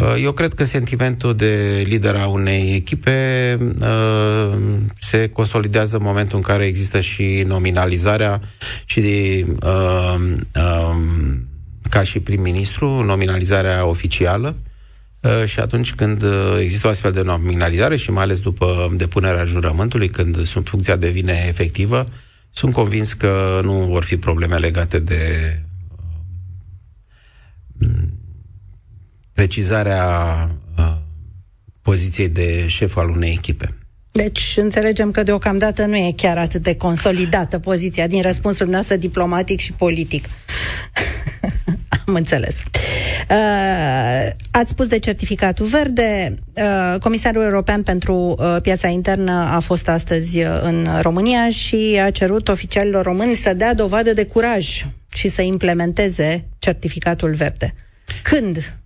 Uh, 0.00 0.22
eu 0.22 0.32
cred 0.32 0.54
că 0.54 0.64
sentimentul 0.64 1.34
de 1.34 1.82
lider 1.86 2.14
a 2.14 2.26
unei 2.26 2.74
echipe 2.74 3.56
uh, 3.80 4.58
se 4.98 5.28
consolidează 5.28 5.96
în 5.96 6.02
momentul 6.02 6.36
în 6.36 6.42
care 6.42 6.66
există 6.66 7.00
și 7.00 7.44
nominalizarea 7.46 8.40
și 8.84 9.00
de, 9.00 9.46
uh, 9.62 10.16
uh, 10.54 10.96
ca 11.90 12.02
și 12.02 12.20
prim-ministru, 12.20 13.02
nominalizarea 13.02 13.86
oficială. 13.86 14.56
Uh, 15.20 15.44
și 15.44 15.60
atunci 15.60 15.94
când 15.94 16.24
există 16.60 16.86
o 16.86 16.90
astfel 16.90 17.12
de 17.12 17.22
nominalizare 17.22 17.96
și 17.96 18.10
mai 18.10 18.22
ales 18.22 18.40
după 18.40 18.94
depunerea 18.96 19.44
jurământului, 19.44 20.08
când 20.08 20.44
sunt, 20.44 20.68
funcția 20.68 20.96
devine 20.96 21.44
efectivă, 21.48 22.04
sunt 22.50 22.72
convins 22.72 23.12
că 23.12 23.60
nu 23.62 23.72
vor 23.72 24.04
fi 24.04 24.16
probleme 24.16 24.56
legate 24.56 24.98
de 24.98 25.22
uh, 27.80 27.88
precizarea 29.38 30.06
uh, 30.78 30.92
poziției 31.82 32.28
de 32.28 32.66
șef 32.66 32.96
al 32.96 33.08
unei 33.08 33.30
echipe. 33.30 33.74
Deci 34.12 34.54
înțelegem 34.56 35.10
că 35.10 35.22
deocamdată 35.22 35.84
nu 35.84 35.96
e 35.96 36.12
chiar 36.16 36.38
atât 36.38 36.62
de 36.62 36.76
consolidată 36.76 37.58
poziția 37.58 38.06
din 38.06 38.22
răspunsul 38.22 38.66
nostru 38.66 38.96
diplomatic 38.96 39.60
și 39.60 39.72
politic. 39.72 40.28
Am 42.06 42.14
înțeles. 42.14 42.62
Uh, 43.30 44.30
ați 44.50 44.70
spus 44.70 44.86
de 44.86 44.98
certificatul 44.98 45.66
verde. 45.66 46.38
Uh, 46.54 47.00
Comisarul 47.00 47.42
European 47.42 47.82
pentru 47.82 48.14
uh, 48.14 48.56
Piața 48.62 48.88
Internă 48.88 49.32
a 49.32 49.60
fost 49.60 49.88
astăzi 49.88 50.38
uh, 50.38 50.60
în 50.62 50.88
România 51.00 51.50
și 51.50 52.00
a 52.02 52.10
cerut 52.10 52.48
oficialilor 52.48 53.04
români 53.04 53.34
să 53.34 53.52
dea 53.54 53.74
dovadă 53.74 54.12
de 54.12 54.24
curaj 54.24 54.86
și 55.14 55.28
să 55.28 55.42
implementeze 55.42 56.48
certificatul 56.58 57.34
verde. 57.34 57.74
Când 58.22 58.78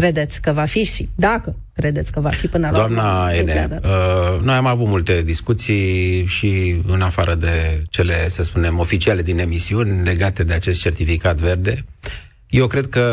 credeți 0.00 0.40
că 0.40 0.52
va 0.52 0.64
fi 0.64 0.84
și 0.84 1.08
dacă 1.14 1.56
credeți 1.72 2.12
că 2.12 2.20
va 2.20 2.28
fi 2.28 2.46
până 2.46 2.70
la 2.70 2.76
Doamna 2.76 3.30
Ene, 3.32 3.80
uh, 3.82 4.40
noi 4.42 4.54
am 4.54 4.66
avut 4.66 4.86
multe 4.86 5.22
discuții 5.22 6.24
și 6.26 6.80
în 6.86 7.00
afară 7.00 7.34
de 7.34 7.82
cele, 7.90 8.28
să 8.28 8.42
spunem, 8.42 8.78
oficiale 8.78 9.22
din 9.22 9.38
emisiuni 9.38 10.02
legate 10.04 10.44
de 10.44 10.52
acest 10.52 10.80
certificat 10.80 11.36
verde. 11.36 11.84
Eu 12.48 12.66
cred 12.66 12.86
că 12.86 13.04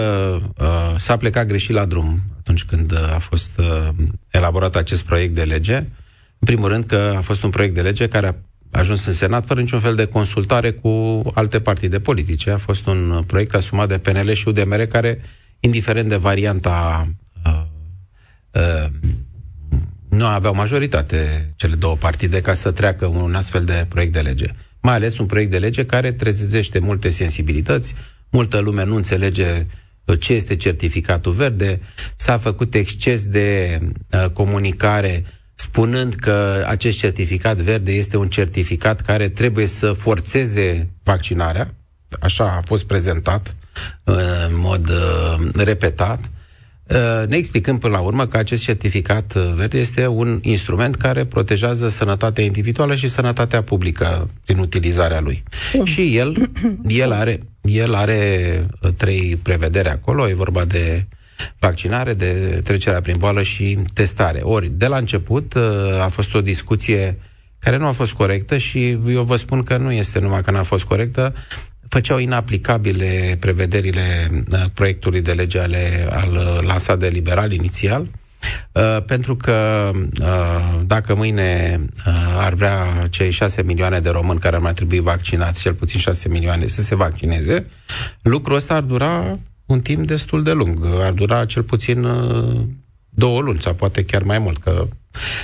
uh, 0.58 0.96
s-a 0.98 1.17
plecat 1.17 1.46
greșit 1.46 1.74
la 1.74 1.86
drum 1.86 2.20
atunci 2.38 2.63
când 2.63 2.94
a 3.15 3.20
fost 3.20 3.51
uh, 3.58 3.88
elaborat 4.29 4.75
acest 4.75 5.03
proiect 5.03 5.34
de 5.34 5.44
lege. 5.44 5.75
În 5.75 6.46
primul 6.46 6.70
rând 6.70 6.86
că 6.86 7.13
a 7.17 7.22
fost 7.22 7.44
un 7.44 7.50
proiect 7.50 7.74
de 7.74 7.82
lege 7.82 8.08
care 8.08 8.27
a 8.72 8.79
ajuns 8.79 9.06
în 9.06 9.13
Senat 9.13 9.46
fără 9.46 9.60
niciun 9.60 9.79
fel 9.79 9.96
de 9.96 10.06
consultare 10.06 10.72
cu 10.72 11.22
alte 11.34 11.60
partide 11.60 12.00
politice. 12.00 12.50
A 12.50 12.58
fost 12.58 12.88
un 12.88 13.24
proiect 13.25 13.56
asumat 13.56 13.88
de 13.88 13.98
PNL 13.98 14.32
și 14.32 14.48
UDMR 14.48 14.82
care 14.82 15.20
indiferent 15.60 16.10
de 16.10 16.16
varianta 16.16 17.08
uh, 17.46 17.62
uh, 18.52 18.90
nu 20.10 20.26
aveau 20.26 20.54
majoritate 20.56 21.54
cele 21.56 21.76
două 21.76 21.96
partide 21.96 22.42
ca 22.42 22.54
să 22.54 22.72
treacă 22.72 23.06
un 23.06 23.36
astfel 23.36 23.64
de 23.64 23.86
proiect 23.90 24.14
de 24.14 24.20
lege. 24.20 24.46
Mai 24.82 24.94
ales 24.94 25.18
un 25.18 25.26
proiect 25.26 25.52
de 25.52 25.58
lege 25.58 25.86
care 25.86 26.12
trezește 26.12 26.80
multe 26.80 27.10
sensibilități, 27.10 27.96
multă 28.30 28.60
lume 28.60 28.84
nu 28.84 28.96
înțelege 28.96 29.66
uh, 30.06 30.20
ce 30.20 30.34
este 30.34 30.56
certificatul 30.56 31.32
verde, 31.32 31.80
s-a 32.16 32.38
făcut 32.38 32.74
exces 32.74 33.28
de 33.28 33.80
uh, 34.12 34.30
comunicare 34.30 35.24
spunând 35.56 36.14
că 36.14 36.66
acest 36.68 36.98
certificat 36.98 37.58
verde 37.58 37.92
este 37.92 38.18
un 38.18 38.28
certificat 38.28 39.02
care 39.02 39.30
trebuie 39.30 39.68
să 39.68 39.92
forțeze 39.92 40.90
vaccinarea, 41.04 41.74
așa 42.20 42.44
a 42.44 42.62
fost 42.66 42.86
prezentat, 42.86 43.56
în 44.04 44.60
mod 44.60 44.90
uh, 44.90 45.50
repetat, 45.56 46.20
uh, 46.88 47.28
ne 47.28 47.36
explicăm 47.36 47.78
până 47.78 47.94
la 47.94 48.00
urmă 48.00 48.28
că 48.28 48.38
acest 48.38 48.64
certificat 48.64 49.34
uh, 49.36 49.52
verde 49.56 49.78
este 49.80 50.08
un 50.08 50.40
instrument 50.42 50.96
care 50.96 51.26
protejează 51.26 51.90
sănătatea 51.90 52.44
individuală 52.44 52.96
și 52.96 53.08
sănătatea 53.08 53.64
publică 53.64 54.28
prin 54.46 54.58
utilizarea 54.58 55.20
lui. 55.20 55.44
și 55.84 56.18
el, 56.18 56.52
el 56.88 57.12
are, 57.12 57.40
el 57.62 57.94
are 57.94 58.66
trei 58.98 59.40
prevederi 59.42 59.90
acolo, 59.90 60.30
e 60.30 60.34
vorba 60.34 60.66
de 60.66 61.06
vaccinare, 61.60 62.14
de 62.14 62.62
trecerea 62.64 63.02
prin 63.02 63.18
boală 63.18 63.44
și 63.44 63.78
testare. 63.94 64.40
Ori, 64.42 64.72
de 64.74 64.88
la 64.88 64.98
început 64.98 65.56
a 66.02 66.08
fost 66.08 66.34
o 66.34 66.42
discuție 66.42 67.18
care 67.60 67.78
nu 67.78 67.88
a 67.88 67.92
fost 67.92 68.14
corectă 68.14 68.58
și 68.58 68.90
eu 69.08 69.24
vă 69.24 69.36
spun 69.36 69.64
că 69.64 69.78
nu 69.78 69.92
este 69.92 70.20
numai 70.20 70.42
că 70.42 70.52
n-a 70.52 70.64
fost 70.64 70.84
corectă, 70.84 71.34
făceau 71.89 72.17
inaplicabile 72.17 73.38
prevederile 73.39 74.27
uh, 74.51 74.63
proiectului 74.74 75.22
de 75.22 75.32
lege 75.32 75.60
ale, 75.60 76.08
al 76.12 76.32
uh, 76.32 76.63
lansat 76.67 77.00
de 77.00 77.08
liberal 77.08 77.51
inițial, 77.51 78.01
uh, 78.72 79.03
pentru 79.06 79.36
că 79.36 79.91
dacă 80.86 81.15
mâine 81.15 81.79
ar 82.38 82.53
vrea 82.53 83.08
cei 83.10 83.32
6 83.32 83.62
milioane 83.62 84.00
de 84.00 84.10
români 84.10 84.39
care 84.39 84.56
ar 84.56 84.62
mai 84.62 84.74
trebui 84.74 85.00
vaccinați, 85.00 85.62
cel 85.62 85.74
puțin 85.74 86.00
6 86.00 86.29
milioane, 86.29 86.67
să 86.67 86.82
se 86.82 86.96
vaccineze, 86.96 87.65
lucrul 88.22 88.56
ăsta 88.56 88.74
ar 88.74 88.84
dura 88.84 89.39
un 89.65 89.82
timp 89.82 90.08
destul 90.08 90.44
de 90.44 90.51
lung. 90.51 90.79
Ar 91.01 91.12
dura 91.12 91.46
cel 91.46 91.63
puțin 91.63 92.08
două 93.18 93.40
luni 93.42 93.62
sau 93.62 93.74
poate 93.74 94.04
chiar 94.04 94.22
mai 94.22 94.40
mult, 94.40 94.58
că 94.58 94.88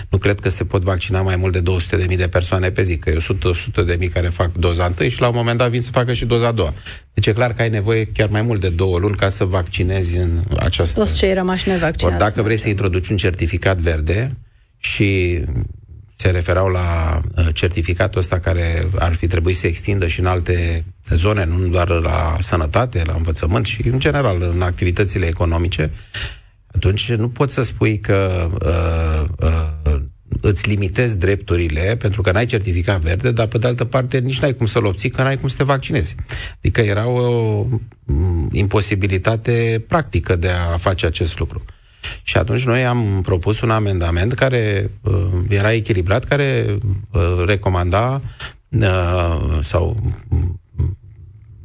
nu 0.10 0.18
cred 0.18 0.40
că 0.40 0.50
se 0.50 0.64
pot 0.64 0.84
vaccina 0.84 1.22
mai 1.22 1.36
mult 1.36 1.54
de 1.54 1.62
200.000 2.10 2.18
de 2.18 2.28
persoane 2.28 2.72
pe 2.72 2.82
zi, 2.82 2.98
că 2.98 3.10
e 3.10 3.16
100, 3.16 3.48
100 3.48 3.82
de 3.82 3.96
mii 4.00 4.08
care 4.08 4.30
fac 4.30 4.54
doza 4.54 4.86
întâi 4.86 5.10
și 5.10 5.22
la 5.22 5.28
un 5.28 5.36
moment 5.36 5.58
dat 5.58 5.70
vin 5.70 5.82
să 5.82 5.90
facă 5.92 6.14
și 6.14 6.26
doza 6.26 6.48
a 6.48 6.52
doua. 6.52 6.74
Deci 7.14 7.28
e 7.28 7.32
clar 7.32 7.54
că 7.54 7.62
ai 7.62 7.70
nevoie 7.70 8.06
chiar 8.06 8.30
mai 8.30 8.42
mult 8.42 8.62
de 8.62 8.70
două 8.70 8.98
luni 8.98 9.16
ca 9.16 9.30
să 9.30 9.44
vaccinezi 9.44 10.18
în 10.18 10.44
această... 10.60 11.00
Toți 11.00 11.18
cei 11.18 11.34
rămași 11.34 11.68
nevaccinați. 11.68 12.06
Ori 12.06 12.18
dacă 12.18 12.42
vrei 12.42 12.58
să 12.58 12.70
introduci 12.70 13.10
un 13.10 13.18
certificat 13.18 13.78
verde 13.78 14.36
și 14.78 15.42
se 16.16 16.30
referau 16.30 16.68
la 16.68 17.20
uh, 17.36 17.48
certificatul 17.54 18.20
ăsta 18.20 18.40
care 18.40 18.88
ar 19.00 19.14
fi 19.14 19.28
trebuit 19.28 19.56
să 19.56 19.68
extindă 19.68 20.08
și 20.08 20.20
în 20.20 20.26
alte 20.26 20.86
zone, 21.10 21.46
nu 21.46 21.68
doar 21.68 21.90
la 21.90 22.38
sănătate, 22.40 23.04
la 23.06 23.14
învățământ 23.14 23.66
și 23.66 23.88
în 23.88 24.00
general 24.00 24.42
în 24.54 24.62
activitățile 24.62 25.26
economice, 25.26 25.92
atunci 26.76 27.12
nu 27.12 27.30
poți 27.30 27.54
să 27.54 27.62
spui 27.62 28.00
că 28.00 28.48
uh, 28.62 29.48
uh, 29.48 30.02
îți 30.42 30.68
limitezi 30.68 31.18
drepturile 31.18 31.96
pentru 32.00 32.22
că 32.22 32.32
n-ai 32.32 32.46
certificat 32.46 33.00
verde, 33.00 33.32
dar 33.32 33.48
pe 33.48 33.58
de 33.58 33.68
altă 33.68 33.86
parte 33.86 34.20
nici 34.20 34.40
n-ai 34.40 34.56
cum 34.56 34.66
să-l 34.66 34.86
obții, 34.86 35.10
că 35.10 35.22
n-ai 35.22 35.38
cum 35.38 35.48
să 35.48 35.58
te 35.58 35.64
vaccinezi. 35.64 36.16
Adică 36.58 36.82
era 36.82 37.08
o 37.08 37.66
mm, 38.04 38.50
imposibilitate 38.52 39.84
practică 39.88 40.36
de 40.36 40.50
a 40.50 40.78
face 40.78 41.06
acest 41.06 41.40
lucru. 41.40 41.64
Și 42.24 42.38
atunci 42.38 42.66
noi 42.66 42.86
am 42.86 43.22
propus 43.22 43.62
un 43.62 43.70
amendament 43.70 44.34
care 44.34 44.90
uh, 45.02 45.28
era 45.50 45.74
echilibrat, 45.74 46.24
care 46.24 46.78
uh, 47.12 47.44
recomanda 47.46 48.22
uh, 48.70 49.60
sau 49.62 49.96
mm, 50.30 50.60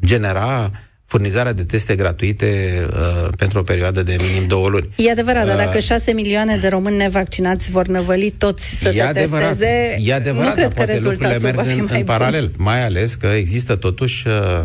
genera 0.04 0.70
furnizarea 1.08 1.52
de 1.52 1.64
teste 1.64 1.94
gratuite 1.94 2.80
uh, 2.90 3.28
pentru 3.36 3.58
o 3.58 3.62
perioadă 3.62 4.02
de 4.02 4.16
minim 4.20 4.46
două 4.46 4.68
luni. 4.68 4.88
E 4.96 5.10
adevărat, 5.10 5.42
uh, 5.42 5.48
dar 5.48 5.66
dacă 5.66 5.78
șase 5.78 6.12
milioane 6.12 6.56
de 6.56 6.68
români 6.68 6.96
nevaccinați 6.96 7.70
vor 7.70 7.86
năvăli 7.86 8.30
toți 8.30 8.64
să 8.64 8.90
se 8.90 9.02
adevărat, 9.02 9.48
testeze, 9.48 9.96
e 10.00 10.14
adevărat, 10.14 10.48
nu 10.48 10.54
cred 10.54 10.74
că 10.74 10.82
rezultatul 10.82 11.50
va 11.50 11.62
fi 11.62 11.64
merg 11.64 11.66
mai 11.66 11.78
în, 11.78 11.86
bun. 11.86 11.96
în 11.96 12.04
paralel, 12.04 12.52
mai 12.58 12.84
ales 12.84 13.14
că 13.14 13.26
există 13.26 13.76
totuși 13.76 14.26
uh, 14.26 14.62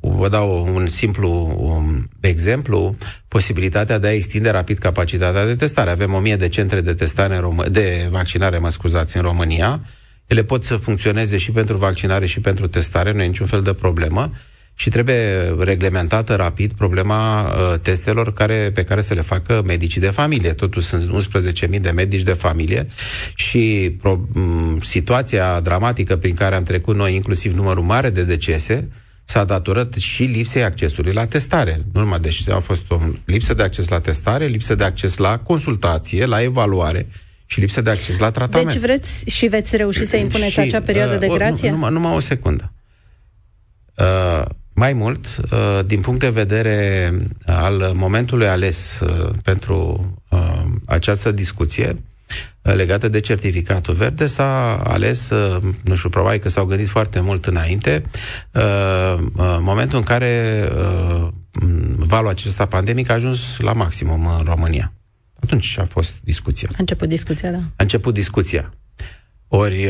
vă 0.00 0.28
dau 0.28 0.68
un 0.74 0.86
simplu 0.86 1.56
um, 1.58 2.08
exemplu, 2.20 2.96
posibilitatea 3.28 3.98
de 3.98 4.06
a 4.06 4.12
extinde 4.12 4.50
rapid 4.50 4.78
capacitatea 4.78 5.46
de 5.46 5.54
testare. 5.54 5.90
Avem 5.90 6.12
o 6.12 6.18
mie 6.18 6.36
de 6.36 6.48
centre 6.48 6.80
de 6.80 6.94
testare 6.94 7.36
în 7.36 7.42
Rom- 7.42 7.70
de 7.70 8.08
vaccinare, 8.10 8.58
mă 8.58 8.68
scuzați, 8.68 9.16
în 9.16 9.22
România. 9.22 9.80
Ele 10.26 10.42
pot 10.42 10.64
să 10.64 10.76
funcționeze 10.76 11.36
și 11.36 11.50
pentru 11.50 11.76
vaccinare 11.76 12.26
și 12.26 12.40
pentru 12.40 12.66
testare, 12.66 13.12
nu 13.12 13.22
e 13.22 13.26
niciun 13.26 13.46
fel 13.46 13.62
de 13.62 13.72
problemă 13.72 14.32
și 14.80 14.88
trebuie 14.88 15.54
reglementată 15.58 16.34
rapid 16.34 16.72
problema 16.72 17.42
uh, 17.42 17.78
testelor 17.82 18.32
care, 18.32 18.70
pe 18.74 18.84
care 18.84 19.00
să 19.00 19.14
le 19.14 19.20
facă 19.20 19.62
medicii 19.66 20.00
de 20.00 20.10
familie. 20.10 20.52
Totuși 20.52 20.86
sunt 20.86 21.28
11.000 21.72 21.80
de 21.80 21.90
medici 21.90 22.22
de 22.22 22.32
familie 22.32 22.86
și 23.34 23.94
pro, 24.00 24.20
m- 24.20 24.82
situația 24.82 25.60
dramatică 25.60 26.16
prin 26.16 26.34
care 26.34 26.54
am 26.54 26.62
trecut 26.62 26.96
noi, 26.96 27.14
inclusiv 27.14 27.54
numărul 27.54 27.82
mare 27.82 28.10
de 28.10 28.22
decese, 28.24 28.88
s-a 29.24 29.44
datorat 29.44 29.94
și 29.94 30.22
lipsei 30.22 30.64
accesului 30.64 31.12
la 31.12 31.26
testare. 31.26 31.80
Nu 31.92 32.00
numai 32.00 32.20
deci 32.20 32.48
a 32.48 32.58
fost 32.58 32.90
o 32.90 33.00
lipsă 33.24 33.54
de 33.54 33.62
acces 33.62 33.88
la 33.88 34.00
testare, 34.00 34.46
lipsă 34.46 34.74
de 34.74 34.84
acces 34.84 35.16
la 35.16 35.38
consultație, 35.38 36.24
la 36.24 36.42
evaluare 36.42 37.06
și 37.46 37.60
lipsă 37.60 37.80
de 37.80 37.90
acces 37.90 38.18
la 38.18 38.30
tratament. 38.30 38.72
Deci 38.72 38.80
vreți 38.80 39.30
și 39.30 39.46
veți 39.46 39.76
reuși 39.76 40.06
să 40.06 40.16
impuneți 40.16 40.50
și, 40.50 40.60
acea 40.60 40.80
perioadă 40.80 41.14
uh, 41.14 41.20
de 41.20 41.28
grație? 41.28 41.68
Nu, 41.68 41.74
numai, 41.74 41.92
numai 41.92 42.14
o 42.14 42.18
secundă. 42.18 42.72
Uh, 43.96 44.44
mai 44.80 44.92
mult, 44.92 45.26
uh, 45.26 45.80
din 45.86 46.00
punct 46.00 46.20
de 46.20 46.28
vedere 46.28 47.12
al 47.46 47.92
momentului 47.94 48.48
ales 48.48 49.00
uh, 49.00 49.30
pentru 49.42 49.76
uh, 50.28 50.62
această 50.86 51.32
discuție, 51.32 52.02
legată 52.62 53.08
de 53.08 53.20
certificatul 53.20 53.94
verde, 53.94 54.26
s-a 54.26 54.76
ales, 54.76 55.30
nu 55.84 55.94
știu, 55.94 56.08
probabil 56.08 56.38
că 56.38 56.48
s-au 56.48 56.64
gândit 56.64 56.88
foarte 56.88 57.20
mult 57.20 57.46
înainte, 57.46 58.02
momentul 59.60 59.98
în 59.98 60.04
care 60.04 60.32
valul 61.96 62.28
acesta 62.28 62.66
pandemic 62.66 63.10
a 63.10 63.14
ajuns 63.14 63.58
la 63.58 63.72
maximum 63.72 64.26
în 64.26 64.44
România. 64.44 64.92
Atunci 65.42 65.78
a 65.78 65.84
fost 65.84 66.14
discuția. 66.22 66.68
A 66.72 66.76
început 66.78 67.08
discuția, 67.08 67.50
da. 67.50 67.58
A 67.58 67.82
început 67.82 68.14
discuția. 68.14 68.74
Ori 69.48 69.88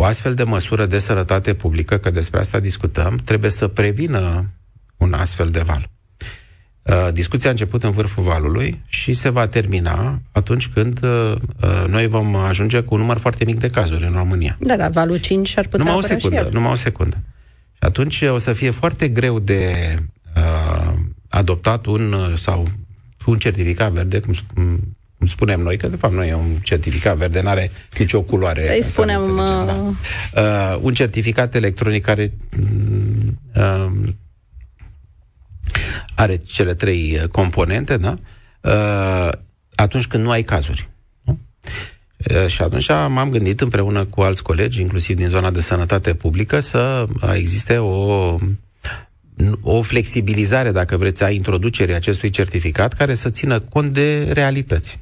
o 0.00 0.04
astfel 0.04 0.34
de 0.34 0.42
măsură 0.42 0.86
de 0.86 0.98
sănătate 0.98 1.54
publică, 1.54 1.98
că 1.98 2.10
despre 2.10 2.38
asta 2.38 2.60
discutăm, 2.60 3.20
trebuie 3.24 3.50
să 3.50 3.68
prevină 3.68 4.50
un 4.96 5.12
astfel 5.12 5.50
de 5.50 5.60
val. 5.60 5.90
Uh, 6.82 7.12
discuția 7.12 7.48
a 7.48 7.52
început 7.52 7.82
în 7.82 7.90
vârful 7.90 8.22
valului 8.22 8.82
și 8.86 9.14
se 9.14 9.28
va 9.28 9.46
termina 9.46 10.20
atunci 10.32 10.68
când 10.68 11.02
uh, 11.02 11.34
uh, 11.62 11.84
noi 11.88 12.06
vom 12.06 12.36
ajunge 12.36 12.80
cu 12.80 12.94
un 12.94 13.00
număr 13.00 13.18
foarte 13.18 13.44
mic 13.44 13.58
de 13.58 13.70
cazuri 13.70 14.04
în 14.04 14.12
România. 14.12 14.56
Da, 14.60 14.76
da, 14.76 14.88
valul 14.88 15.18
5 15.18 15.58
ar 15.58 15.66
putea 15.66 15.84
numai 15.84 15.98
o 15.98 16.06
secundă, 16.06 16.36
și 16.36 16.42
el. 16.42 16.50
Numai 16.52 16.70
o 16.70 16.74
secundă. 16.74 17.16
Și 17.72 17.78
atunci 17.78 18.22
o 18.22 18.38
să 18.38 18.52
fie 18.52 18.70
foarte 18.70 19.08
greu 19.08 19.38
de 19.38 19.94
uh, 20.36 20.92
adoptat 21.28 21.86
un 21.86 22.14
sau 22.34 22.66
un 23.26 23.38
certificat 23.38 23.92
verde, 23.92 24.20
cum, 24.20 24.34
cum 24.54 24.96
spunem 25.26 25.60
noi, 25.60 25.76
că 25.76 25.88
de 25.88 25.96
fapt 25.96 26.14
nu 26.14 26.24
e 26.24 26.34
un 26.34 26.56
certificat 26.62 27.16
verde, 27.16 27.40
nu 27.40 27.48
are 27.48 27.70
nicio 27.98 28.22
culoare. 28.22 28.60
Să-i 28.60 28.82
spunem... 28.82 29.20
Să 29.20 29.64
da. 29.66 29.92
uh, 30.42 30.78
un 30.82 30.94
certificat 30.94 31.54
electronic 31.54 32.04
care 32.04 32.32
uh, 33.56 33.92
are 36.14 36.36
cele 36.36 36.74
trei 36.74 37.18
uh, 37.22 37.28
componente, 37.28 37.96
da? 37.96 38.16
Uh, 38.60 39.32
atunci 39.74 40.06
când 40.06 40.24
nu 40.24 40.30
ai 40.30 40.42
cazuri. 40.42 40.88
Nu? 41.22 41.38
Uh, 42.30 42.46
și 42.46 42.62
atunci 42.62 42.88
m-am 42.88 43.30
gândit 43.30 43.60
împreună 43.60 44.04
cu 44.04 44.20
alți 44.20 44.42
colegi, 44.42 44.80
inclusiv 44.80 45.16
din 45.16 45.28
zona 45.28 45.50
de 45.50 45.60
sănătate 45.60 46.14
publică, 46.14 46.60
să 46.60 47.06
existe 47.34 47.76
o 47.76 48.36
o 49.62 49.82
flexibilizare, 49.82 50.70
dacă 50.70 50.96
vreți, 50.96 51.22
a 51.22 51.30
introducerii 51.30 51.94
acestui 51.94 52.30
certificat 52.30 52.92
care 52.92 53.14
să 53.14 53.30
țină 53.30 53.60
cont 53.60 53.92
de 53.92 54.30
realități. 54.32 54.98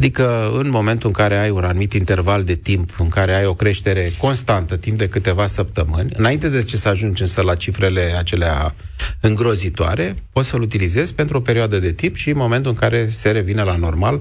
Adică 0.00 0.50
în 0.54 0.70
momentul 0.70 1.06
în 1.06 1.12
care 1.12 1.38
ai 1.38 1.50
un 1.50 1.64
anumit 1.64 1.92
interval 1.92 2.44
de 2.44 2.54
timp, 2.54 2.90
în 2.98 3.08
care 3.08 3.34
ai 3.34 3.46
o 3.46 3.54
creștere 3.54 4.12
constantă, 4.18 4.76
timp 4.76 4.98
de 4.98 5.08
câteva 5.08 5.46
săptămâni, 5.46 6.12
înainte 6.16 6.48
de 6.48 6.62
ce 6.62 6.76
să 6.76 6.88
ajungi 6.88 7.22
însă 7.22 7.42
la 7.42 7.54
cifrele 7.54 8.14
acelea 8.18 8.74
îngrozitoare, 9.20 10.14
poți 10.32 10.48
să-l 10.48 10.60
utilizezi 10.60 11.14
pentru 11.14 11.36
o 11.36 11.40
perioadă 11.40 11.78
de 11.78 11.92
timp 11.92 12.16
și 12.16 12.30
în 12.30 12.36
momentul 12.36 12.70
în 12.70 12.76
care 12.76 13.08
se 13.08 13.30
revine 13.30 13.62
la 13.62 13.76
normal, 13.76 14.20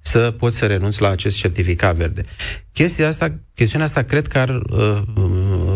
să 0.00 0.34
poți 0.38 0.56
să 0.56 0.66
renunți 0.66 1.00
la 1.00 1.08
acest 1.08 1.36
certificat 1.36 1.94
verde. 1.94 2.24
Chestia 2.72 3.06
asta, 3.06 3.34
chestiunea 3.54 3.86
asta 3.86 4.02
cred 4.02 4.26
că 4.26 4.38
ar, 4.38 4.48
uh, 4.48 5.02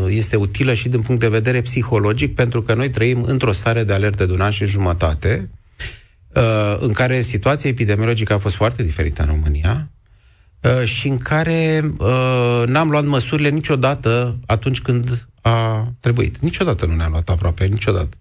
este 0.09 0.37
utilă 0.37 0.75
și 0.75 0.89
din 0.89 1.01
punct 1.01 1.21
de 1.21 1.29
vedere 1.29 1.61
psihologic, 1.61 2.35
pentru 2.35 2.63
că 2.63 2.75
noi 2.75 2.91
trăim 2.91 3.23
într-o 3.23 3.53
stare 3.53 3.85
de 3.85 3.93
alertă 3.93 4.27
de 4.27 4.33
un 4.33 4.41
an 4.41 4.51
și 4.51 4.65
jumătate, 4.65 5.51
Uh, 5.51 5.60
în 6.79 6.93
care 6.93 7.21
situația 7.21 7.71
epidemiologică 7.71 8.33
a 8.33 8.39
fost 8.39 8.55
foarte 8.55 8.83
diferită 8.83 9.23
în 9.23 9.29
România 9.29 9.91
uh, 10.61 10.85
și 10.85 11.09
în 11.09 11.19
care 11.19 11.91
uh, 11.99 12.63
n-am 12.67 12.91
luat 12.91 13.05
măsurile 13.05 13.49
niciodată 13.49 14.39
atunci 14.47 14.81
când 14.81 15.29
a 15.41 15.89
trebuit. 16.01 16.39
Niciodată 16.39 16.87
nu 16.87 16.95
ne-am 16.95 17.11
luat 17.11 17.29
aproape, 17.29 17.67
niciodată. 17.67 18.17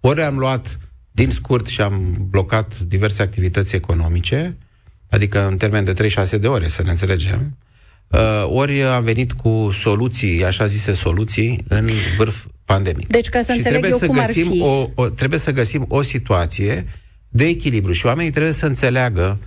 Ori 0.00 0.22
am 0.22 0.38
luat 0.38 0.78
din 1.10 1.30
scurt 1.30 1.66
și 1.66 1.80
am 1.80 2.26
blocat 2.30 2.78
diverse 2.78 3.22
activități 3.22 3.74
economice, 3.74 4.56
adică 5.10 5.46
în 5.46 5.56
termen 5.56 5.84
de 5.84 6.10
3-6 6.36 6.40
de 6.40 6.46
ore, 6.46 6.68
să 6.68 6.82
ne 6.82 6.90
înțelegem, 6.90 7.56
ori 8.44 8.82
am 8.82 9.02
venit 9.02 9.32
cu 9.32 9.68
soluții, 9.72 10.44
așa 10.44 10.66
zise 10.66 10.92
soluții, 10.92 11.64
în 11.68 11.88
vârf 12.16 12.46
pandemic. 12.64 13.06
Deci, 13.08 13.28
ca 13.28 13.42
să 13.42 13.52
și 13.52 13.58
înțeleg 13.58 13.84
eu 13.84 13.96
să 13.98 14.06
cum 14.06 14.14
găsim 14.14 14.46
ar 14.46 14.52
fi... 14.52 14.62
O, 14.62 14.88
o, 14.94 15.08
trebuie 15.08 15.38
să 15.38 15.50
găsim 15.50 15.84
o 15.88 16.02
situație 16.02 16.86
de 17.36 17.44
echilibru 17.44 17.92
și 17.92 18.06
oamenii 18.06 18.30
trebuie 18.30 18.52
să 18.52 18.66
înțeleagă, 18.66 19.38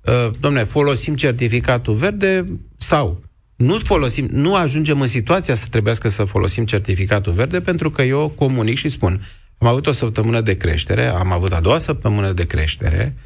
uh, 0.00 0.30
domne, 0.40 0.64
folosim 0.64 1.16
certificatul 1.16 1.94
verde 1.94 2.44
sau 2.76 3.22
nu 3.56 3.78
folosim, 3.78 4.28
nu 4.32 4.54
ajungem 4.54 5.00
în 5.00 5.06
situația 5.06 5.54
să 5.54 5.66
trebuiască 5.70 6.08
să 6.08 6.24
folosim 6.24 6.64
certificatul 6.64 7.32
verde 7.32 7.60
pentru 7.60 7.90
că 7.90 8.02
eu 8.02 8.28
comunic 8.28 8.78
și 8.78 8.88
spun, 8.88 9.26
am 9.58 9.68
avut 9.68 9.86
o 9.86 9.92
săptămână 9.92 10.40
de 10.40 10.56
creștere, 10.56 11.06
am 11.06 11.32
avut 11.32 11.52
a 11.52 11.60
doua 11.60 11.78
săptămână 11.78 12.32
de 12.32 12.46
creștere, 12.46 13.16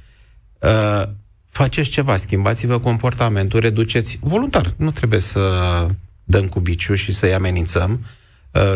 uh, 0.60 1.02
faceți 1.48 1.90
ceva, 1.90 2.16
schimbați-vă 2.16 2.78
comportamentul, 2.78 3.60
reduceți 3.60 4.18
voluntar. 4.20 4.74
Nu 4.76 4.90
trebuie 4.90 5.20
să 5.20 5.40
dăm 6.24 6.46
cu 6.46 6.60
biciu 6.60 6.94
și 6.94 7.12
să-i 7.12 7.34
amenințăm. 7.34 8.00
Uh, 8.02 8.06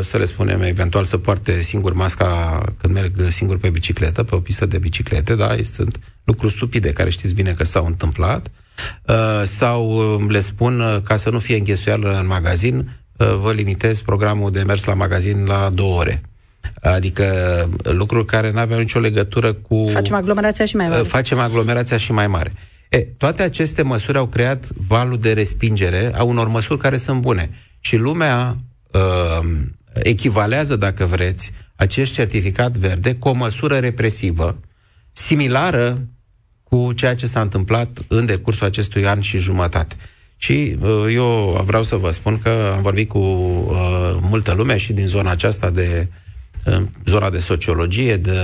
să 0.03 0.17
le 0.17 0.25
spunem 0.25 0.63
eventual 0.63 1.05
să 1.05 1.19
poarte 1.19 1.61
singur 1.61 1.93
masca 1.93 2.61
când 2.81 2.93
merg 2.95 3.13
singur 3.29 3.59
pe 3.59 3.69
bicicletă, 3.69 4.23
pe 4.23 4.35
o 4.35 4.39
pistă 4.39 4.67
de 4.67 4.79
biciclete, 4.79 5.35
da, 5.35 5.57
sunt 5.63 5.99
lucruri 6.25 6.53
stupide 6.53 6.93
care 6.93 7.11
știți 7.11 7.35
bine 7.35 7.53
că 7.53 7.65
s-au 7.65 7.87
întâmplat, 7.87 8.47
uh, 9.07 9.43
sau 9.45 10.15
um, 10.15 10.31
le 10.31 10.41
spun 10.41 10.81
uh, 10.81 11.01
ca 11.03 11.17
să 11.17 11.31
nu 11.31 11.39
fie 11.39 11.57
înghesuială 11.57 12.19
în 12.21 12.27
magazin, 12.27 12.97
vă 13.41 13.53
limitez 13.53 14.01
programul 14.01 14.51
de 14.51 14.63
mers 14.63 14.85
la 14.85 14.95
magazin 14.95 15.45
la 15.45 15.71
două 15.75 15.99
ore. 15.99 16.23
Adică 16.81 17.27
lucruri 17.83 18.27
care 18.27 18.51
nu 18.51 18.59
aveau 18.59 18.79
nicio 18.79 18.99
legătură 18.99 19.53
cu... 19.53 19.85
Facem 19.89 20.15
aglomerația 20.15 20.65
și 20.65 20.77
mai 20.77 20.89
mare. 20.89 21.03
Facem 21.03 21.39
aglomerația 21.39 21.97
și 21.97 22.13
mai 22.13 22.27
mare. 22.27 22.53
E, 22.89 22.99
toate 22.99 23.43
aceste 23.43 23.83
măsuri 23.83 24.19
au 24.19 24.27
creat 24.27 24.69
valul 24.87 25.19
de 25.19 25.33
respingere 25.33 26.13
a 26.15 26.23
unor 26.23 26.49
măsuri 26.49 26.79
care 26.79 26.97
sunt 26.97 27.21
bune. 27.21 27.51
Și 27.81 27.97
lumea 27.97 28.57
uh, 28.93 29.49
echivalează, 29.95 30.77
dacă 30.77 31.07
vreți, 31.07 31.53
acest 31.77 32.13
certificat 32.13 32.77
verde 32.77 33.15
cu 33.15 33.29
o 33.29 33.33
măsură 33.33 33.79
represivă 33.79 34.61
similară 35.13 36.07
cu 36.63 36.93
ceea 36.93 37.15
ce 37.15 37.27
s-a 37.27 37.41
întâmplat 37.41 37.99
în 38.09 38.27
decursul 38.27 38.67
acestui 38.67 39.07
an 39.07 39.21
și 39.21 39.39
jumătate. 39.39 39.97
Și 40.37 40.77
uh, 40.81 41.05
eu 41.15 41.61
vreau 41.67 41.83
să 41.83 41.97
vă 41.97 42.11
spun 42.11 42.39
că 42.39 42.73
am 42.75 42.83
vorbit 42.83 43.09
cu 43.09 43.19
uh, 43.19 44.17
multă 44.21 44.53
lume 44.53 44.77
și 44.77 44.93
din 44.93 45.07
zona 45.07 45.31
aceasta 45.31 45.71
de 45.71 46.09
uh, 46.67 46.83
zona 47.05 47.31
de 47.31 47.39
sociologie, 47.39 48.17
de 48.17 48.39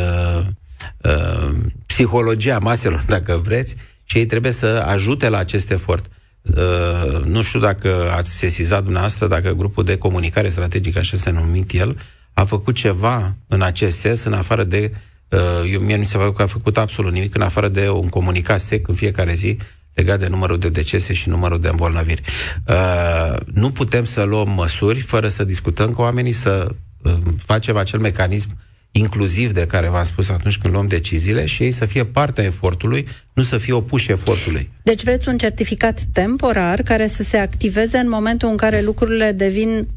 uh, 1.03 1.51
psihologia 1.87 2.59
maselor, 2.59 3.05
dacă 3.15 3.41
vreți, 3.45 3.77
și 4.05 4.19
ei 4.19 4.27
trebuie 4.27 4.53
să 4.53 4.67
ajute 4.87 5.29
la 5.29 5.39
acest 5.39 5.71
efort. 5.71 6.11
Uh, 6.57 7.25
nu 7.25 7.43
știu 7.43 7.61
dacă 7.61 8.13
ați 8.17 8.31
sesizat 8.31 8.83
dumneavoastră, 8.83 9.27
dacă 9.27 9.53
grupul 9.53 9.85
de 9.85 9.99
comunicare 9.99 10.49
strategică, 10.49 10.99
așa 10.99 11.17
se 11.17 11.31
numit 11.31 11.73
el, 11.73 11.97
a 12.33 12.45
făcut 12.45 12.75
ceva 12.75 13.35
în 13.49 13.63
acest 13.63 13.99
sens, 13.99 14.25
în 14.25 14.33
afară 14.33 14.65
de 14.65 14.93
uh, 15.29 15.73
eu, 15.73 15.81
mie 15.81 15.97
mi 15.97 16.07
se 16.07 16.17
pare 16.17 16.33
că 16.33 16.43
a 16.43 16.47
făcut 16.47 16.77
absolut 16.77 17.13
nimic, 17.13 17.35
în 17.35 17.43
afară 17.43 17.69
de 17.69 17.89
un 17.89 18.09
comunicat 18.09 18.61
sec 18.61 18.89
în 18.89 18.95
fiecare 18.95 19.35
zi 19.35 19.57
legat 19.95 20.19
de 20.19 20.29
numărul 20.29 20.59
de 20.59 20.69
decese 20.69 21.13
și 21.13 21.29
numărul 21.29 21.61
de 21.61 21.69
îmbolnăviri. 21.69 22.23
Uh, 22.67 23.37
nu 23.53 23.71
putem 23.71 24.05
să 24.05 24.23
luăm 24.23 24.51
măsuri 24.51 25.01
fără 25.01 25.29
să 25.29 25.45
discutăm 25.45 25.93
cu 25.93 26.01
oamenii, 26.01 26.33
să 26.33 26.69
uh, 27.03 27.19
facem 27.37 27.77
acel 27.77 28.01
mecanism 28.01 28.49
inclusiv 28.91 29.53
de 29.53 29.67
care 29.67 29.89
v-am 29.89 30.05
spus 30.05 30.29
atunci 30.29 30.59
când 30.59 30.73
luăm 30.73 30.87
deciziile 30.87 31.47
și 31.47 31.63
ei 31.63 31.71
să 31.71 31.85
fie 31.85 32.05
partea 32.05 32.45
efortului, 32.45 33.07
nu 33.33 33.43
să 33.43 33.59
fie 33.59 33.73
opuși 33.73 34.11
efortului. 34.11 34.71
Deci 34.83 35.03
vreți 35.03 35.29
un 35.29 35.39
certificat 35.39 36.01
temporar 36.13 36.83
care 36.83 37.07
să 37.07 37.23
se 37.23 37.37
activeze 37.37 37.99
în 37.99 38.09
momentul 38.09 38.49
în 38.49 38.57
care 38.57 38.81
lucrurile 38.81 39.33
devin 39.33 39.89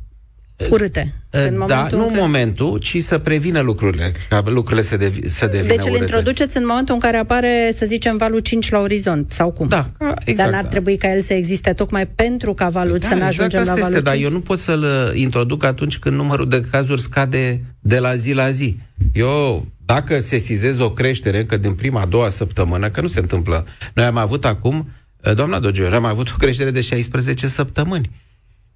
urâte. 0.69 1.13
În 1.29 1.63
da, 1.67 1.87
nu 1.91 2.07
în 2.07 2.13
momentul, 2.15 2.77
ci 2.77 2.97
să 3.01 3.17
prevină 3.17 3.59
lucrurile, 3.59 4.11
ca 4.29 4.43
lucrurile 4.45 4.81
să, 4.81 4.97
devi, 4.97 5.29
să 5.29 5.45
devină 5.45 5.67
Deci 5.67 5.85
îl 5.85 5.95
introduceți 5.95 6.57
în 6.57 6.65
momentul 6.65 6.93
în 6.93 6.99
care 6.99 7.17
apare, 7.17 7.71
să 7.73 7.85
zicem, 7.85 8.17
valul 8.17 8.39
5 8.39 8.71
la 8.71 8.79
orizont, 8.79 9.31
sau 9.31 9.51
cum? 9.51 9.67
Da, 9.67 9.85
exact. 10.25 10.35
Dar 10.35 10.49
n-ar 10.49 10.69
trebui 10.69 10.97
ca 10.97 11.13
el 11.13 11.21
să 11.21 11.33
existe 11.33 11.73
tocmai 11.73 12.07
pentru 12.07 12.53
ca 12.53 12.69
valul 12.69 12.97
da, 12.97 13.07
să 13.07 13.13
ne 13.13 13.25
exact 13.25 13.39
ajungem 13.39 13.59
la 13.59 13.65
valul 13.65 13.81
este, 13.81 13.93
5? 13.93 14.03
Dar 14.03 14.15
eu 14.15 14.29
nu 14.29 14.39
pot 14.39 14.59
să-l 14.59 14.83
uh, 14.83 15.19
introduc 15.19 15.63
atunci 15.63 15.97
când 15.97 16.15
numărul 16.15 16.49
de 16.49 16.61
cazuri 16.71 17.01
scade 17.01 17.61
de 17.79 17.99
la 17.99 18.15
zi 18.15 18.33
la 18.33 18.51
zi. 18.51 18.77
Eu, 19.13 19.65
dacă 19.85 20.19
sesizez 20.19 20.79
o 20.79 20.91
creștere 20.91 21.39
încă 21.39 21.57
din 21.57 21.73
prima, 21.73 22.01
a 22.01 22.05
doua 22.05 22.29
săptămână, 22.29 22.89
că 22.89 23.01
nu 23.01 23.07
se 23.07 23.19
întâmplă, 23.19 23.65
noi 23.93 24.05
am 24.05 24.17
avut 24.17 24.45
acum, 24.45 24.89
uh, 25.23 25.35
doamna 25.35 25.59
Dogeu, 25.59 25.93
am 25.93 26.05
avut 26.05 26.29
o 26.29 26.35
creștere 26.37 26.71
de 26.71 26.81
16 26.81 27.47
săptămâni. 27.47 28.09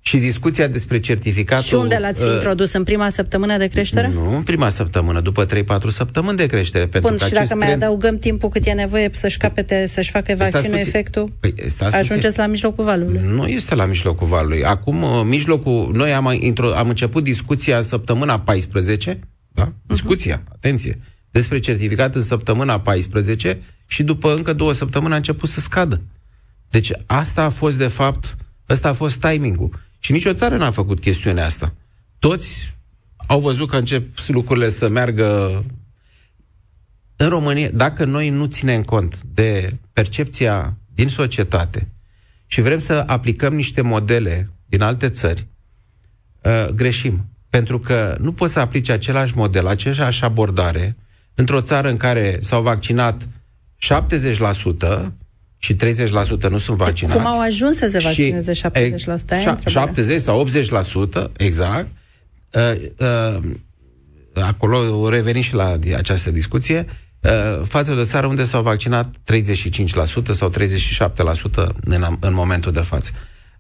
Și 0.08 0.18
discuția 0.18 0.68
despre 0.68 1.00
certificatul... 1.00 1.64
Și 1.64 1.74
unde 1.74 1.98
l-ați 2.02 2.24
uh, 2.24 2.32
introdus? 2.34 2.74
În 2.74 2.84
prima 2.84 3.10
săptămână 3.10 3.58
de 3.58 3.68
creștere? 3.68 4.12
Nu, 4.14 4.36
în 4.36 4.44
prima 4.44 4.70
săptămână, 4.70 5.20
după 5.20 5.46
3-4 5.46 5.48
săptămâni 5.88 6.38
de 6.38 6.46
creștere. 6.46 6.88
Pentru 6.88 7.10
Bun, 7.10 7.18
că 7.18 7.26
și 7.26 7.32
dacă 7.32 7.46
trend... 7.46 7.62
mai 7.62 7.74
adăugăm 7.74 8.18
timpul 8.18 8.50
cât 8.50 8.66
e 8.66 8.72
nevoie 8.72 9.10
să-și 9.12 9.38
capete, 9.38 9.88
să-și 9.88 10.12
facă 10.12 10.36
vaccinul 10.38 10.78
efectul, 10.78 11.32
păi, 11.40 11.54
ajungeți 11.92 12.38
la 12.38 12.46
mijlocul 12.46 12.84
valului. 12.84 13.22
Nu 13.24 13.48
este 13.48 13.76
la 13.76 13.86
mijlocul 13.86 14.28
valului. 14.28 14.64
Acum, 14.64 15.02
uh, 15.02 15.22
mijlocul... 15.24 15.92
Noi 15.94 16.14
am, 16.14 16.38
intro, 16.40 16.76
am 16.76 16.90
început 16.90 17.24
discuția 17.24 17.78
în 17.78 17.84
săptămâna 17.84 18.40
14, 18.40 19.20
da? 19.48 19.64
Mhm. 19.64 19.76
Discuția, 19.88 20.42
uh-huh. 20.42 20.52
atenție, 20.54 21.00
despre 21.32 21.60
certificat 21.60 22.16
în 22.16 22.22
săptămâna 22.22 22.80
14 22.80 23.60
și 23.88 24.04
după 24.04 24.34
încă 24.34 24.54
două 24.54 24.74
săptămâni 24.74 25.14
a 25.14 25.16
început 25.16 25.50
să 25.50 25.60
scadă. 25.60 26.02
Deci 26.70 26.92
asta 27.06 27.44
a 27.44 27.50
fost, 27.50 27.78
de 27.78 27.88
fapt, 27.88 28.36
ăsta 28.70 28.90
a 28.90 28.94
fost 28.94 29.20
timingul. 29.20 29.84
Și 30.06 30.12
nicio 30.12 30.34
țară 30.34 30.58
n-a 30.58 30.72
făcut 30.72 31.00
chestiunea 31.00 31.46
asta. 31.46 31.74
Toți 32.20 32.76
au 33.28 33.40
văzut 33.40 33.70
că 33.70 33.78
încep 33.78 34.08
lucrurile 34.28 34.70
să 34.70 34.88
meargă 34.88 35.64
în 37.16 37.30
România, 37.30 37.70
dacă 37.74 38.06
noi 38.06 38.30
nu 38.30 38.46
ținem 38.46 38.84
cont 38.84 39.20
de 39.34 39.78
percepția 39.94 40.78
din 40.94 41.10
societate 41.10 41.88
și 42.46 42.62
vrem 42.62 42.78
să 42.78 43.04
aplicăm 43.08 43.54
niște 43.54 43.82
modele 43.82 44.50
din 44.66 44.82
alte 44.82 45.10
țări, 45.10 45.48
uh, 46.42 46.68
greșim. 46.68 47.26
Pentru 47.50 47.80
că 47.80 48.18
nu 48.20 48.34
poți 48.34 48.54
să 48.54 48.60
aplici 48.60 48.90
același 48.90 49.38
model, 49.38 49.68
aceeași 49.68 50.24
abordare 50.24 50.96
într-o 51.36 51.62
țară 51.62 51.90
în 51.90 51.98
care 51.98 52.38
s-au 52.42 52.62
vaccinat 52.62 53.28
70% 53.78 55.14
și 55.58 55.76
30% 55.76 55.78
nu 56.50 56.58
sunt 56.58 56.78
vaccinați. 56.78 57.18
Cum 57.18 57.26
au 57.26 57.40
ajuns 57.40 57.78
să 57.78 57.88
se 57.88 57.98
vaccineze 57.98 58.54
și, 58.54 58.66
70%? 58.66 59.66
70 59.66 60.22
sau 60.22 60.48
80%, 60.48 61.32
exact. 61.38 61.88
Uh, 62.52 62.62
uh, 62.98 63.54
acolo 64.34 65.10
reveni 65.10 65.42
și 65.42 65.54
la 65.54 65.78
această 65.96 66.32
discuție, 66.32 66.86
uh, 67.22 67.66
față 67.68 67.94
de 67.94 68.00
o 68.00 68.06
țară 68.06 68.28
unde 68.28 68.44
s-au 68.44 68.62
vaccinat 68.62 69.16
35% 69.24 70.32
sau 70.32 70.50
37% 70.50 71.68
în, 71.84 72.18
în 72.20 72.34
momentul 72.34 72.72
de 72.72 72.80
față. 72.82 73.12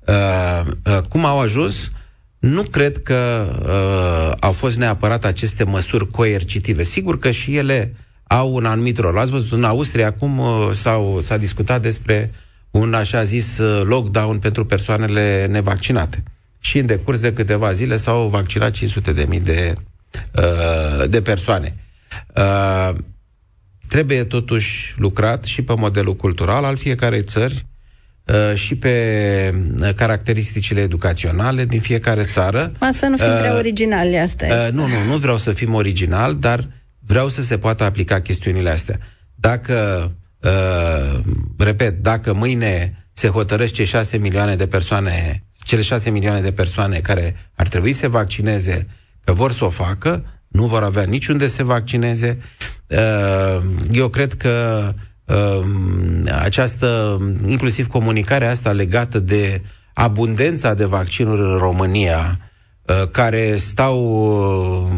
Uh, 0.07 0.71
uh, 0.85 1.01
cum 1.09 1.25
au 1.25 1.39
ajuns? 1.39 1.91
Nu 2.39 2.63
cred 2.63 3.03
că 3.03 3.49
uh, 3.61 4.37
au 4.39 4.51
fost 4.51 4.77
neapărat 4.77 5.25
aceste 5.25 5.63
măsuri 5.63 6.07
coercitive. 6.07 6.83
Sigur 6.83 7.19
că 7.19 7.31
și 7.31 7.55
ele 7.55 7.95
au 8.27 8.53
un 8.53 8.65
anumit 8.65 8.97
rol. 8.97 9.17
Ați 9.17 9.31
văzut, 9.31 9.51
în 9.51 9.63
Austria 9.63 10.07
acum 10.07 10.39
uh, 10.39 10.69
s-au, 10.71 11.19
s-a 11.21 11.37
discutat 11.37 11.81
despre 11.81 12.31
un 12.71 12.93
așa 12.93 13.23
zis 13.23 13.57
uh, 13.57 13.85
lockdown 13.85 14.37
pentru 14.37 14.65
persoanele 14.65 15.45
nevaccinate. 15.49 16.23
Și 16.59 16.77
în 16.77 16.85
decurs 16.85 17.19
de 17.19 17.33
câteva 17.33 17.71
zile 17.71 17.95
s-au 17.95 18.27
vaccinat 18.27 18.71
500 18.71 19.11
de 19.11 19.25
mii 19.29 19.39
de, 19.39 19.73
uh, 20.35 21.09
de 21.09 21.21
persoane. 21.21 21.75
Trebuie 23.87 24.23
totuși 24.23 24.93
lucrat 24.97 25.43
și 25.43 25.61
pe 25.61 25.73
modelul 25.77 26.15
cultural 26.15 26.63
al 26.63 26.77
fiecarei 26.77 27.23
țări, 27.23 27.65
și 28.53 28.75
pe 28.75 29.53
caracteristicile 29.95 30.81
educaționale 30.81 31.65
din 31.65 31.79
fiecare 31.79 32.23
țară. 32.23 32.71
Ma 32.79 32.89
să 32.91 33.05
nu 33.05 33.17
fim 33.17 33.31
uh, 33.31 33.37
prea 33.39 33.55
originali, 33.55 34.17
asta 34.17 34.45
este. 34.45 34.67
Uh, 34.67 34.73
nu, 34.73 34.87
nu, 34.87 35.11
nu 35.11 35.17
vreau 35.17 35.37
să 35.37 35.51
fim 35.51 35.73
original, 35.73 36.35
dar 36.35 36.67
vreau 37.05 37.27
să 37.27 37.41
se 37.41 37.57
poată 37.57 37.83
aplica 37.83 38.21
chestiunile 38.21 38.69
astea. 38.69 38.99
Dacă, 39.35 40.11
uh, 40.41 41.19
repet, 41.57 42.01
dacă 42.01 42.33
mâine 42.33 43.07
se 43.13 43.27
hotărăsc 43.27 43.73
cei 43.73 43.85
șase 43.85 44.17
milioane 44.17 44.55
de 44.55 44.67
persoane, 44.67 45.43
cele 45.63 45.81
șase 45.81 46.09
milioane 46.09 46.41
de 46.41 46.51
persoane 46.51 46.99
care 46.99 47.35
ar 47.55 47.67
trebui 47.67 47.93
să 47.93 47.99
se 47.99 48.07
vaccineze, 48.07 48.87
că 49.23 49.33
vor 49.33 49.51
să 49.51 49.65
o 49.65 49.69
facă, 49.69 50.25
nu 50.47 50.65
vor 50.65 50.83
avea 50.83 51.03
niciunde 51.03 51.47
să 51.47 51.55
se 51.55 51.63
vaccineze. 51.63 52.37
Uh, 52.87 53.63
eu 53.91 54.07
cred 54.07 54.33
că 54.33 54.93
uh, 55.25 55.65
această, 56.39 57.17
inclusiv 57.45 57.87
comunicarea 57.87 58.49
asta 58.49 58.71
legată 58.71 59.19
de 59.19 59.61
abundența 59.93 60.73
de 60.73 60.85
vaccinuri 60.85 61.41
în 61.41 61.57
România, 61.57 62.39
Uh, 62.39 62.54
care 63.11 63.55
stau 63.57 63.97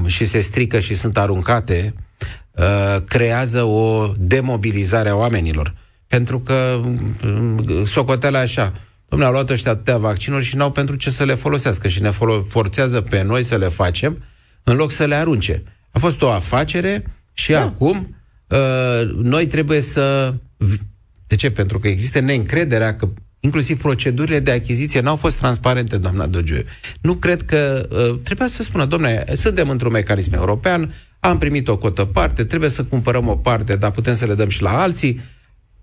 uh, 0.03 0.09
și 0.09 0.25
se 0.25 0.39
strică 0.39 0.79
și 0.79 0.93
sunt 0.93 1.17
aruncate, 1.17 1.93
uh, 2.51 3.01
creează 3.07 3.63
o 3.63 4.11
demobilizare 4.17 5.09
a 5.09 5.15
oamenilor. 5.15 5.75
Pentru 6.07 6.39
că 6.39 6.81
socoteala 7.83 8.39
așa, 8.39 8.73
domnule, 9.07 9.29
au 9.29 9.35
luat 9.35 9.49
ăștia 9.49 9.71
atâtea 9.71 9.97
vaccinuri 9.97 10.45
și 10.45 10.55
n-au 10.55 10.71
pentru 10.71 10.95
ce 10.95 11.09
să 11.09 11.23
le 11.23 11.33
folosească 11.33 11.87
și 11.87 12.01
ne 12.01 12.09
forțează 12.49 13.01
pe 13.01 13.21
noi 13.21 13.43
să 13.43 13.57
le 13.57 13.67
facem 13.67 14.23
în 14.63 14.75
loc 14.75 14.91
să 14.91 15.05
le 15.05 15.15
arunce. 15.15 15.63
A 15.91 15.99
fost 15.99 16.21
o 16.21 16.31
afacere 16.31 17.03
și 17.33 17.51
da. 17.51 17.61
acum 17.61 18.15
uh, 18.47 19.09
noi 19.15 19.47
trebuie 19.47 19.81
să... 19.81 20.33
De 21.27 21.35
ce? 21.35 21.51
Pentru 21.51 21.79
că 21.79 21.87
există 21.87 22.19
neîncrederea 22.19 22.95
că 22.95 23.09
inclusiv 23.39 23.81
procedurile 23.81 24.39
de 24.39 24.51
achiziție 24.51 24.99
n-au 24.99 25.15
fost 25.15 25.37
transparente, 25.37 25.97
doamna 25.97 26.25
Dogiu. 26.25 26.63
Nu 27.01 27.13
cred 27.13 27.41
că 27.41 27.87
uh, 27.91 28.19
trebuia 28.23 28.47
să 28.47 28.63
spună, 28.63 28.85
domnule, 28.85 29.25
suntem 29.35 29.69
într-un 29.69 29.91
mecanism 29.91 30.33
european, 30.33 30.93
am 31.19 31.37
primit 31.37 31.67
o 31.67 31.77
cotă 31.77 32.05
parte, 32.05 32.43
trebuie 32.43 32.69
să 32.69 32.83
cumpărăm 32.83 33.27
o 33.27 33.35
parte, 33.35 33.75
dar 33.75 33.91
putem 33.91 34.13
să 34.13 34.25
le 34.25 34.35
dăm 34.35 34.49
și 34.49 34.61
la 34.61 34.81
alții. 34.81 35.19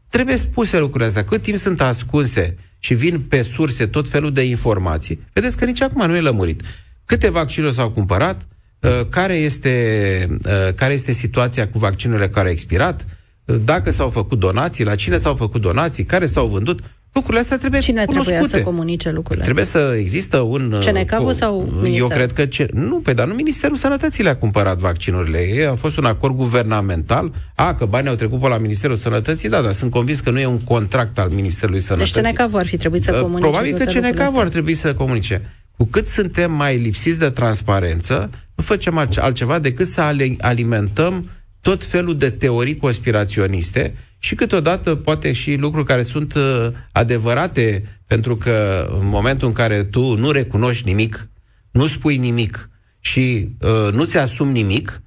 Trebuie 0.09 0.37
spuse 0.37 0.79
lucrurile 0.79 1.07
astea. 1.09 1.25
Cât 1.25 1.43
timp 1.43 1.59
sunt 1.59 1.81
ascunse 1.81 2.57
și 2.79 2.95
vin 2.95 3.21
pe 3.21 3.43
surse 3.43 3.87
tot 3.87 4.09
felul 4.09 4.33
de 4.33 4.43
informații, 4.43 5.21
vedeți 5.33 5.57
că 5.57 5.65
nici 5.65 5.83
acum 5.83 6.07
nu 6.07 6.17
e 6.17 6.21
lămurit. 6.21 6.63
Câte 7.05 7.31
vaccinuri 7.31 7.75
s-au 7.75 7.91
cumpărat, 7.91 8.49
uh, 8.81 8.91
care 9.09 9.35
este, 9.35 10.27
uh, 10.31 10.75
care 10.75 10.93
este 10.93 11.13
situația 11.13 11.69
cu 11.69 11.79
vaccinurile 11.79 12.29
care 12.29 12.47
au 12.47 12.53
expirat, 12.53 13.07
uh, 13.45 13.57
dacă 13.65 13.91
s-au 13.91 14.11
făcut 14.11 14.39
donații, 14.39 14.85
la 14.85 14.95
cine 14.95 15.17
s-au 15.17 15.35
făcut 15.35 15.61
donații, 15.61 16.05
care 16.05 16.27
s-au 16.27 16.47
vândut, 16.47 16.81
Lucrurile 17.15 17.43
astea 17.43 17.59
trebuie 17.59 17.81
Cine 17.81 18.05
cunoscute. 18.05 18.37
trebuia 18.37 18.59
să 18.59 18.65
comunice 18.65 19.11
lucrurile 19.11 19.45
Trebuie 19.45 19.65
să 19.65 19.95
există 19.99 20.39
un... 20.39 20.77
CNCAV 20.85 21.33
sau 21.33 21.61
minister? 21.61 22.01
Eu 22.01 22.07
cred 22.09 22.33
că... 22.33 22.47
Ce, 22.47 22.69
nu, 22.73 23.01
pe 23.01 23.13
dar 23.13 23.27
nu 23.27 23.35
Ministerul 23.35 23.77
Sănătății 23.77 24.23
le-a 24.23 24.37
cumpărat 24.37 24.79
vaccinurile. 24.79 25.39
E, 25.39 25.69
a 25.69 25.75
fost 25.75 25.97
un 25.97 26.05
acord 26.05 26.35
guvernamental. 26.35 27.33
A, 27.55 27.75
că 27.75 27.85
banii 27.85 28.09
au 28.09 28.15
trecut 28.15 28.41
pe 28.41 28.49
la 28.49 28.59
Ministerul 28.59 28.97
Sănătății, 28.97 29.49
da, 29.49 29.63
dar 29.63 29.73
sunt 29.73 29.91
convins 29.91 30.21
că 30.21 30.31
nu 30.31 30.41
e 30.41 30.47
un 30.47 30.61
contract 30.61 31.19
al 31.19 31.29
Ministerului 31.29 31.79
deci 31.79 31.87
Sănătății. 31.87 32.23
Deci 32.23 32.31
CNCAV 32.31 32.55
ar 32.55 32.67
fi 32.67 32.77
trebuit 32.77 33.03
să 33.03 33.13
comunice 33.13 33.49
Probabil 33.49 33.77
că 33.77 33.85
CNCAV 33.85 34.37
ar 34.37 34.49
trebui 34.49 34.75
să 34.75 34.95
comunice. 34.95 35.43
Cu 35.77 35.85
cât 35.85 36.07
suntem 36.07 36.53
mai 36.53 36.77
lipsiți 36.77 37.19
de 37.19 37.31
transparență, 37.31 38.31
nu 38.55 38.65
facem 38.65 39.09
altceva 39.17 39.59
decât 39.59 39.87
să 39.87 40.01
alimentăm 40.39 41.31
tot 41.61 41.85
felul 41.85 42.17
de 42.17 42.31
teorii 42.31 42.77
conspiraționiste 42.77 43.95
și 44.25 44.35
câteodată 44.35 44.95
poate 44.95 45.33
și 45.33 45.55
lucruri 45.55 45.87
care 45.87 46.03
sunt 46.03 46.35
uh, 46.35 46.69
adevărate, 46.93 47.85
pentru 48.07 48.37
că 48.37 48.87
în 49.01 49.09
momentul 49.09 49.49
în 49.49 49.55
care 49.55 49.85
tu 49.85 50.19
nu 50.19 50.31
recunoști 50.31 50.87
nimic, 50.87 51.29
nu 51.71 51.87
spui 51.87 52.17
nimic 52.17 52.71
și 53.01 53.49
uh, 53.61 53.93
nu 53.93 54.05
ți 54.05 54.19
asumi 54.19 54.53
nimic, 54.53 55.03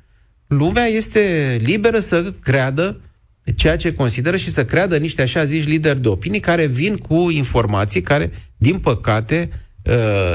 lumea 0.47 0.85
este 0.85 1.57
liberă 1.63 1.99
să 1.99 2.33
creadă 2.41 3.01
ceea 3.55 3.75
ce 3.75 3.93
consideră 3.93 4.35
și 4.35 4.51
să 4.51 4.65
creadă 4.65 4.97
niște 4.97 5.21
așa 5.21 5.43
zici 5.43 5.67
lideri 5.67 6.01
de 6.01 6.07
opinii 6.07 6.39
care 6.39 6.65
vin 6.65 6.97
cu 6.97 7.29
informații 7.29 8.01
care, 8.01 8.31
din 8.57 8.77
păcate, 8.77 9.49
uh, 9.51 9.57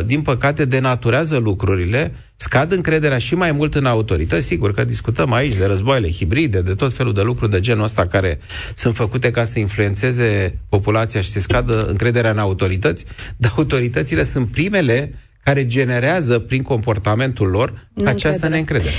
din 0.05 0.23
păcate, 0.23 0.65
denaturează 0.65 1.37
lucrurile, 1.37 2.15
scad 2.37 2.73
încrederea 2.73 3.19
și 3.19 3.35
mai 3.35 3.53
mult 3.53 3.75
în 3.75 3.87
autorități. 3.87 4.47
Sigur 4.47 4.75
că 4.75 4.85
discutăm 4.85 5.33
aici 5.33 5.55
de 5.55 5.65
războaiele 5.65 6.11
hibride, 6.11 6.61
de 6.61 6.75
tot 6.75 6.93
felul 6.93 7.15
de 7.15 7.23
lucruri 7.23 7.51
de 7.51 7.61
genul 7.61 7.85
ăsta 7.85 8.07
care 8.07 8.39
sunt 8.75 8.95
făcute 8.95 9.31
ca 9.31 9.45
să 9.45 9.59
influențeze 9.59 10.59
populația 10.69 11.21
și 11.21 11.31
să 11.31 11.39
scadă 11.39 11.87
încrederea 11.87 12.31
în 12.31 12.39
autorități, 12.39 13.05
dar 13.37 13.53
autoritățile 13.57 14.25
sunt 14.25 14.49
primele 14.49 15.15
care 15.43 15.67
generează 15.67 16.39
prin 16.39 16.63
comportamentul 16.63 17.49
lor 17.49 17.89
această 18.05 18.49
neîncredere. 18.49 18.95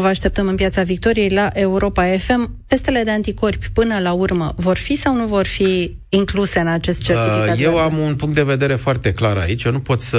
Vă 0.00 0.06
așteptăm 0.06 0.48
în 0.48 0.54
Piața 0.54 0.82
Victoriei 0.82 1.28
la 1.28 1.48
Europa 1.52 2.04
FM. 2.18 2.54
Testele 2.66 3.02
de 3.02 3.10
anticorpi 3.10 3.70
până 3.72 3.98
la 3.98 4.12
urmă 4.12 4.54
vor 4.56 4.76
fi 4.76 4.94
sau 4.94 5.14
nu 5.14 5.26
vor 5.26 5.46
fi 5.46 5.96
incluse 6.08 6.58
în 6.58 6.66
acest 6.66 7.02
certificat? 7.02 7.60
Eu 7.60 7.78
am 7.78 7.98
un 7.98 8.14
punct 8.14 8.34
de 8.34 8.42
vedere 8.42 8.74
foarte 8.74 9.12
clar 9.12 9.36
aici. 9.36 9.64
Eu 9.64 9.72
nu 9.72 9.80
pot 9.80 10.00
să 10.00 10.18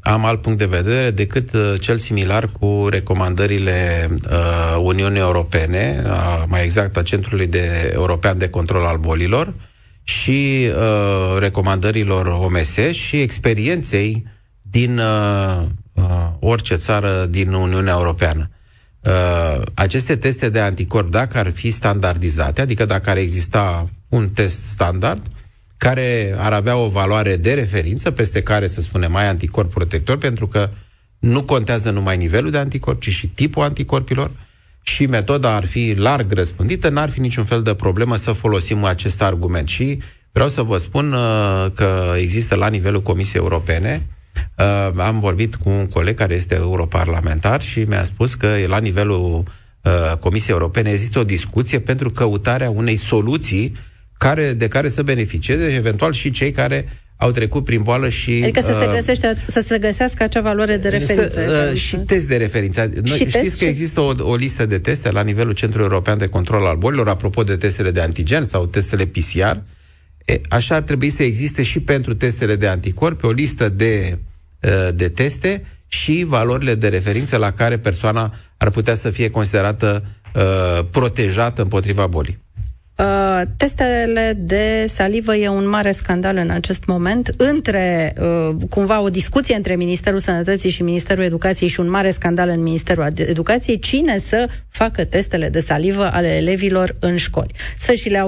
am 0.00 0.24
alt 0.24 0.42
punct 0.42 0.58
de 0.58 0.64
vedere 0.64 1.10
decât 1.10 1.52
uh, 1.52 1.80
cel 1.80 1.98
similar 1.98 2.50
cu 2.60 2.86
recomandările 2.90 4.08
uh, 4.30 4.80
Uniunii 4.82 5.20
Europene, 5.20 6.02
uh, 6.06 6.42
mai 6.48 6.62
exact 6.62 6.96
a 6.96 7.02
Centrului 7.02 7.46
de 7.46 7.90
European 7.94 8.38
de 8.38 8.48
Control 8.48 8.84
al 8.84 8.96
Bolilor 8.96 9.54
și 10.02 10.68
uh, 10.68 11.38
recomandărilor 11.38 12.26
OMS 12.26 12.76
și 12.90 13.20
experienței 13.20 14.26
din 14.62 15.00
uh, 15.94 16.04
uh, 16.04 16.30
orice 16.38 16.74
țară 16.74 17.26
din 17.30 17.52
Uniunea 17.52 17.92
Europeană. 17.92 18.50
Uh, 19.00 19.62
aceste 19.74 20.16
teste 20.16 20.48
de 20.48 20.58
anticorp, 20.60 21.10
dacă 21.10 21.38
ar 21.38 21.50
fi 21.50 21.70
standardizate, 21.70 22.60
adică 22.60 22.84
dacă 22.84 23.10
ar 23.10 23.16
exista 23.16 23.88
un 24.08 24.28
test 24.28 24.68
standard, 24.68 25.22
care 25.76 26.34
ar 26.38 26.52
avea 26.52 26.76
o 26.76 26.88
valoare 26.88 27.36
de 27.36 27.54
referință, 27.54 28.10
peste 28.10 28.42
care, 28.42 28.68
să 28.68 28.80
spunem, 28.80 29.12
mai 29.12 29.28
anticorp 29.28 29.70
protector, 29.72 30.16
pentru 30.16 30.46
că 30.46 30.70
nu 31.18 31.42
contează 31.42 31.90
numai 31.90 32.16
nivelul 32.16 32.50
de 32.50 32.58
anticorp, 32.58 33.00
ci 33.00 33.08
și 33.10 33.26
tipul 33.26 33.62
anticorpilor 33.62 34.30
și 34.82 35.06
metoda 35.06 35.54
ar 35.54 35.64
fi 35.64 35.94
larg 35.96 36.32
răspândită, 36.32 36.88
n-ar 36.88 37.10
fi 37.10 37.20
niciun 37.20 37.44
fel 37.44 37.62
de 37.62 37.74
problemă 37.74 38.16
să 38.16 38.32
folosim 38.32 38.84
acest 38.84 39.22
argument. 39.22 39.68
Și 39.68 39.98
vreau 40.32 40.48
să 40.48 40.62
vă 40.62 40.76
spun 40.76 41.12
uh, 41.12 41.66
că 41.74 42.14
există 42.16 42.54
la 42.54 42.68
nivelul 42.68 43.02
Comisiei 43.02 43.42
Europene 43.42 44.06
Uh, 44.58 44.98
am 44.98 45.20
vorbit 45.20 45.54
cu 45.54 45.68
un 45.68 45.86
coleg 45.86 46.16
care 46.16 46.34
este 46.34 46.54
europarlamentar 46.54 47.62
și 47.62 47.80
mi-a 47.80 48.02
spus 48.02 48.34
că 48.34 48.48
la 48.66 48.78
nivelul 48.78 49.42
uh, 49.82 50.16
Comisiei 50.20 50.54
Europene 50.54 50.90
există 50.90 51.18
o 51.18 51.24
discuție 51.24 51.80
pentru 51.80 52.10
căutarea 52.10 52.70
unei 52.70 52.96
soluții 52.96 53.76
care, 54.18 54.52
de 54.52 54.68
care 54.68 54.88
să 54.88 55.02
beneficieze 55.02 55.64
eventual 55.64 56.12
și 56.12 56.30
cei 56.30 56.50
care 56.50 56.88
au 57.16 57.30
trecut 57.30 57.64
prin 57.64 57.82
boală 57.82 58.08
și... 58.08 58.40
Adică 58.42 58.60
să, 58.60 58.76
se, 58.78 58.86
uh, 58.86 58.92
găsește, 58.94 59.34
să 59.46 59.60
se 59.60 59.78
găsească 59.78 60.22
acea 60.22 60.40
valoare 60.40 60.76
de 60.76 60.88
referință. 60.88 61.30
Să, 61.30 61.68
uh, 61.72 61.78
și 61.78 61.96
test 61.96 62.28
de 62.28 62.36
referință. 62.36 62.90
Noi, 62.94 63.16
și 63.16 63.28
știți 63.28 63.38
test 63.38 63.58
că 63.58 63.64
și... 63.64 63.70
există 63.70 64.00
o, 64.00 64.14
o 64.18 64.34
listă 64.34 64.66
de 64.66 64.78
teste 64.78 65.10
la 65.10 65.22
nivelul 65.22 65.52
Centrului 65.52 65.86
European 65.86 66.18
de 66.18 66.26
Control 66.26 66.66
al 66.66 66.76
Bolilor, 66.76 67.08
apropo 67.08 67.42
de 67.42 67.56
testele 67.56 67.90
de 67.90 68.00
antigen 68.00 68.44
sau 68.44 68.66
testele 68.66 69.06
PCR. 69.06 69.56
E, 70.24 70.40
așa 70.48 70.74
ar 70.74 70.82
trebui 70.82 71.10
să 71.10 71.22
existe 71.22 71.62
și 71.62 71.80
pentru 71.80 72.14
testele 72.14 72.56
de 72.56 72.66
anticorpi 72.66 73.24
o 73.24 73.30
listă 73.30 73.68
de 73.68 74.10
uh, 74.12 74.18
Uh, 74.64 74.94
de 74.94 75.08
teste 75.08 75.64
și 75.88 76.24
valorile 76.26 76.74
de 76.74 76.88
referință 76.88 77.36
la 77.36 77.50
care 77.50 77.78
persoana 77.78 78.34
ar 78.56 78.70
putea 78.70 78.94
să 78.94 79.10
fie 79.10 79.30
considerată 79.30 80.04
uh, 80.34 80.86
protejată 80.90 81.62
împotriva 81.62 82.06
bolii. 82.06 82.43
Uh, 82.98 83.40
testele 83.56 84.34
de 84.38 84.86
salivă 84.92 85.36
e 85.36 85.48
un 85.48 85.68
mare 85.68 85.90
scandal 85.90 86.36
în 86.36 86.50
acest 86.50 86.84
moment, 86.86 87.34
între 87.36 88.14
uh, 88.20 88.50
cumva 88.70 89.00
o 89.00 89.08
discuție 89.08 89.54
între 89.54 89.76
Ministerul 89.76 90.18
Sănătății 90.18 90.70
și 90.70 90.82
Ministerul 90.82 91.24
Educației 91.24 91.68
și 91.68 91.80
un 91.80 91.90
mare 91.90 92.10
scandal 92.10 92.48
în 92.48 92.62
Ministerul 92.62 93.06
Educației, 93.16 93.78
cine 93.78 94.18
să 94.18 94.48
facă 94.68 95.04
testele 95.04 95.48
de 95.48 95.60
salivă 95.60 96.10
ale 96.12 96.28
elevilor 96.28 96.96
în 96.98 97.16
școli. 97.16 97.54
Să 97.78 97.92
și 97.92 98.08
le 98.08 98.18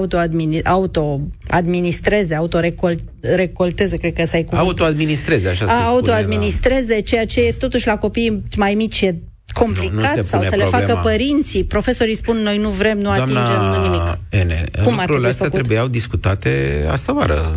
auto-administreze, 0.63 2.35
auto-recolteze, 2.35 3.97
cred 3.97 4.13
că 4.13 4.25
să 4.25 4.35
ai 4.35 4.43
cum. 4.43 4.57
Auto-administreze, 4.57 5.47
așa 5.47 5.67
se 5.67 5.71
Auto-administreze, 5.73 6.81
spune, 6.81 6.99
da. 6.99 7.05
ceea 7.05 7.25
ce 7.25 7.41
e 7.41 7.51
totuși 7.51 7.87
la 7.87 7.97
copii 7.97 8.43
mai 8.57 8.73
mici 8.73 9.01
e 9.01 9.15
complicat 9.53 10.15
nu, 10.15 10.21
nu 10.21 10.23
sau 10.23 10.41
să 10.41 10.47
problema. 10.47 10.77
le 10.77 10.85
facă 10.85 10.99
părinții. 11.03 11.63
Profesorii 11.63 12.15
spun 12.15 12.37
noi 12.37 12.57
nu 12.57 12.69
vrem, 12.69 12.97
nu 12.97 13.15
Doamna 13.15 13.41
atingem 13.41 13.81
nimic. 13.81 14.17
Ene, 14.29 14.63
Cum 14.83 14.93
lucrurile 14.95 15.27
astea 15.27 15.45
făcut? 15.45 15.59
trebuiau 15.59 15.87
discutate 15.87 16.85
asta 16.91 17.13
vară. 17.13 17.55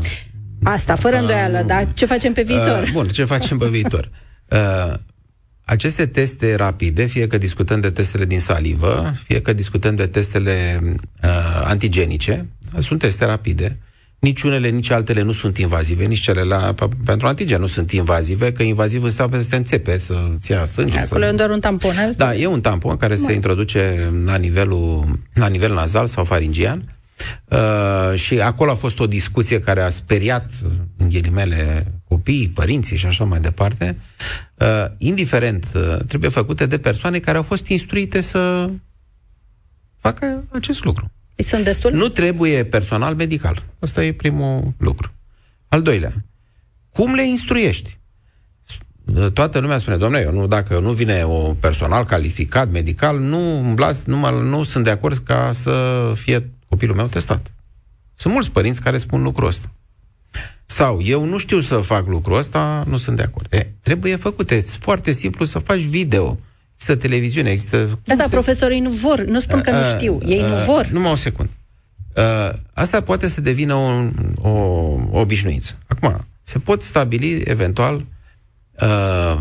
Asta, 0.63 0.95
fără 0.95 1.17
asta, 1.17 1.27
îndoială, 1.27 1.67
dar 1.67 1.89
ce 1.95 2.07
facem 2.07 2.33
pe 2.33 2.43
viitor? 2.43 2.83
Uh, 2.83 2.91
bun, 2.93 3.09
ce 3.09 3.25
facem 3.25 3.59
pe 3.59 3.69
viitor? 3.69 4.09
Uh, 4.51 4.95
aceste 5.65 6.07
teste 6.07 6.55
rapide, 6.55 7.05
fie 7.05 7.27
că 7.27 7.39
discutăm 7.39 7.81
de 7.81 7.91
testele 7.91 8.25
din 8.25 8.41
salivă, 8.41 9.13
fie 9.25 9.41
că 9.43 9.53
discutăm 9.53 9.95
de 9.95 10.07
testele 10.07 10.81
uh, 11.23 11.63
antigenice, 11.65 12.47
sunt 12.79 12.99
teste 13.01 13.25
rapide, 13.25 13.79
nici 14.21 14.43
unele, 14.43 14.69
nici 14.69 14.91
altele 14.91 15.23
nu 15.23 15.33
sunt 15.33 15.59
invazive, 15.59 16.05
nici 16.05 16.21
cele 16.21 16.43
la, 16.43 16.75
pentru 17.05 17.27
antigen 17.27 17.61
nu 17.61 17.67
sunt 17.67 17.93
invazive, 17.93 18.53
că 18.53 18.63
invaziv 18.63 19.03
înseamnă 19.03 19.41
să 19.41 19.49
te 19.49 19.57
înțepe, 19.57 19.99
să-ți 19.99 20.51
ia 20.51 20.65
sânge. 20.65 20.99
Acolo 20.99 21.25
să... 21.25 21.31
e 21.31 21.33
doar 21.33 21.51
un 21.51 21.61
tampon, 21.61 21.97
el? 21.97 22.15
Da, 22.17 22.35
e 22.35 22.47
un 22.47 22.61
tampon 22.61 22.97
care 22.97 23.15
Bun. 23.15 23.25
se 23.25 23.33
introduce 23.33 24.11
la, 24.25 24.37
nivelul, 24.37 25.19
la 25.35 25.47
nivel 25.47 25.75
nazal 25.75 26.07
sau 26.07 26.25
faringian. 26.25 26.99
Uh, 27.45 28.19
și 28.19 28.41
acolo 28.41 28.71
a 28.71 28.75
fost 28.75 29.01
o 29.01 29.07
discuție 29.07 29.61
care 29.61 29.83
a 29.83 29.89
speriat, 29.89 30.47
în 30.97 31.09
ghilimele, 31.09 31.93
copiii, 32.09 32.49
părinții 32.49 32.97
și 32.97 33.07
așa 33.07 33.25
mai 33.25 33.41
departe. 33.41 33.97
Uh, 34.55 34.67
indiferent, 34.99 35.67
uh, 35.75 35.97
trebuie 36.09 36.31
făcute 36.31 36.67
de 36.67 36.79
persoane 36.79 37.19
care 37.19 37.37
au 37.37 37.43
fost 37.43 37.67
instruite 37.67 38.21
să 38.21 38.71
facă 39.99 40.45
acest 40.53 40.85
lucru. 40.85 41.11
Sunt 41.43 41.65
destul? 41.65 41.93
Nu 41.93 42.09
trebuie 42.09 42.65
personal 42.65 43.15
medical. 43.15 43.63
Asta 43.79 44.05
e 44.05 44.13
primul 44.13 44.75
lucru. 44.79 45.13
Al 45.69 45.83
doilea, 45.83 46.25
cum 46.93 47.15
le 47.15 47.29
instruiești? 47.29 47.99
Toată 49.33 49.59
lumea 49.59 49.79
spune, 49.79 49.97
domnule, 49.97 50.23
eu 50.23 50.33
nu, 50.33 50.47
dacă 50.47 50.79
nu 50.79 50.93
vine 50.93 51.25
o 51.25 51.55
personal 51.55 52.05
calificat, 52.05 52.71
medical, 52.71 53.19
nu, 53.19 53.59
umblați, 53.59 54.09
nu, 54.09 54.17
mă, 54.17 54.31
nu 54.31 54.63
sunt 54.63 54.85
de 54.85 54.91
acord 54.91 55.17
ca 55.17 55.53
să 55.53 56.13
fie 56.15 56.51
copilul 56.69 56.97
meu 56.97 57.07
testat. 57.07 57.53
Sunt 58.15 58.33
mulți 58.33 58.51
părinți 58.51 58.83
care 58.83 58.99
spun 58.99 59.23
lucrul 59.23 59.47
ăsta. 59.47 59.71
Sau, 60.65 61.03
eu 61.03 61.25
nu 61.25 61.39
știu 61.39 61.61
să 61.61 61.79
fac 61.79 62.07
lucrul 62.07 62.37
ăsta, 62.37 62.85
nu 62.87 62.97
sunt 62.97 63.17
de 63.17 63.23
acord. 63.23 63.53
E, 63.53 63.73
trebuie 63.83 64.17
făcut. 64.17 64.51
E 64.51 64.61
foarte 64.61 65.13
simplu 65.13 65.45
să 65.45 65.59
faci 65.59 65.81
video 65.81 66.39
Există 66.81 67.09
televiziune, 67.09 67.51
există... 67.51 67.99
Da, 68.05 68.15
da, 68.15 68.23
se... 68.23 68.31
profesorii 68.31 68.81
nu 68.81 68.91
vor, 68.91 69.25
nu 69.25 69.39
spun 69.39 69.61
că 69.61 69.71
uh, 69.71 69.77
nu 69.77 69.85
știu, 69.89 70.21
ei 70.27 70.43
uh, 70.43 70.49
nu 70.49 70.55
vor. 70.55 70.87
Numai 70.87 71.11
o 71.11 71.15
secundă. 71.15 71.51
Uh, 72.17 72.59
asta 72.73 73.01
poate 73.01 73.29
să 73.29 73.41
devină 73.41 73.75
o, 73.75 74.09
o, 74.41 74.49
o 75.11 75.21
obișnuință. 75.21 75.79
Acum, 75.87 76.27
se 76.43 76.59
pot 76.59 76.83
stabili 76.83 77.41
eventual 77.45 78.05
uh, 78.81 79.41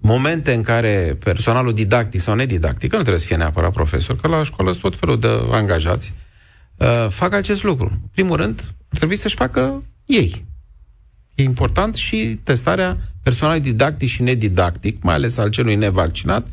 momente 0.00 0.52
în 0.52 0.62
care 0.62 1.16
personalul 1.24 1.74
didactic 1.74 2.20
sau 2.20 2.34
nedidactic, 2.34 2.90
că 2.90 2.96
nu 2.96 3.02
trebuie 3.02 3.20
să 3.20 3.26
fie 3.26 3.36
neapărat 3.36 3.72
profesor, 3.72 4.16
că 4.16 4.28
la 4.28 4.42
școală 4.42 4.70
sunt 4.70 4.82
tot 4.82 4.98
felul 4.98 5.20
de 5.20 5.28
angajați, 5.50 6.12
uh, 6.76 7.06
fac 7.08 7.32
acest 7.32 7.62
lucru. 7.62 7.88
În 7.90 8.08
primul 8.12 8.36
rând, 8.36 8.60
ar 8.88 8.96
trebui 8.96 9.16
să-și 9.16 9.36
facă 9.36 9.82
ei. 10.04 10.44
E 11.34 11.42
important 11.42 11.94
și 11.94 12.38
testarea 12.42 12.96
personalului 13.22 13.62
didactic 13.62 14.08
și 14.08 14.22
nedidactic, 14.22 15.02
mai 15.02 15.14
ales 15.14 15.36
al 15.36 15.50
celui 15.50 15.74
nevaccinat, 15.74 16.46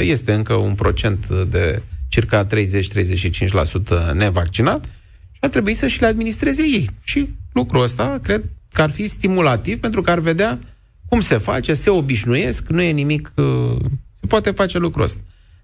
este 0.00 0.32
încă 0.32 0.54
un 0.54 0.74
procent 0.74 1.28
de 1.28 1.82
circa 2.08 2.46
30-35% 2.46 4.12
nevaccinat 4.12 4.84
și 5.32 5.38
ar 5.40 5.48
trebui 5.48 5.74
să 5.74 5.86
și 5.86 6.00
le 6.00 6.06
administreze 6.06 6.62
ei. 6.62 6.90
Și 7.02 7.28
lucrul 7.52 7.82
ăsta 7.82 8.18
cred 8.22 8.44
că 8.72 8.82
ar 8.82 8.90
fi 8.90 9.08
stimulativ 9.08 9.80
pentru 9.80 10.00
că 10.00 10.10
ar 10.10 10.18
vedea 10.18 10.58
cum 11.08 11.20
se 11.20 11.36
face, 11.36 11.74
se 11.74 11.90
obișnuiesc, 11.90 12.68
nu 12.68 12.82
e 12.82 12.90
nimic, 12.90 13.32
uh, 13.34 13.76
se 14.20 14.26
poate 14.26 14.50
face 14.50 14.78
lucrul 14.78 15.04
ăsta. 15.04 15.20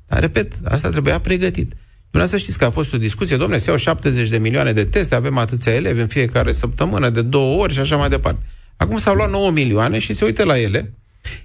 Dar, 0.06 0.20
repet, 0.20 0.52
asta 0.64 0.90
trebuia 0.90 1.20
pregătit. 1.20 1.72
Vreau 2.10 2.26
să 2.26 2.36
știți 2.36 2.58
că 2.58 2.64
a 2.64 2.70
fost 2.70 2.92
o 2.92 2.98
discuție, 2.98 3.36
domnule, 3.36 3.58
se 3.58 3.68
iau 3.68 3.78
70 3.78 4.28
de 4.28 4.38
milioane 4.38 4.72
de 4.72 4.84
teste, 4.84 5.14
avem 5.14 5.38
atâția 5.38 5.72
elevi 5.72 6.00
în 6.00 6.06
fiecare 6.06 6.52
săptămână, 6.52 7.10
de 7.10 7.22
două 7.22 7.62
ori 7.62 7.72
și 7.72 7.78
așa 7.78 7.96
mai 7.96 8.08
departe. 8.08 8.46
Acum 8.80 8.96
s-au 8.96 9.14
luat 9.14 9.30
9 9.30 9.50
milioane 9.50 9.98
și 9.98 10.12
se 10.12 10.24
uită 10.24 10.44
la 10.44 10.58
ele 10.58 10.92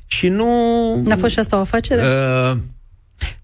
și 0.05 0.27
nu... 0.27 0.47
N-a 1.03 1.15
fost 1.15 1.33
și 1.33 1.39
asta 1.39 1.57
o 1.57 1.59
afacere? 1.59 2.01
Uh, 2.01 2.57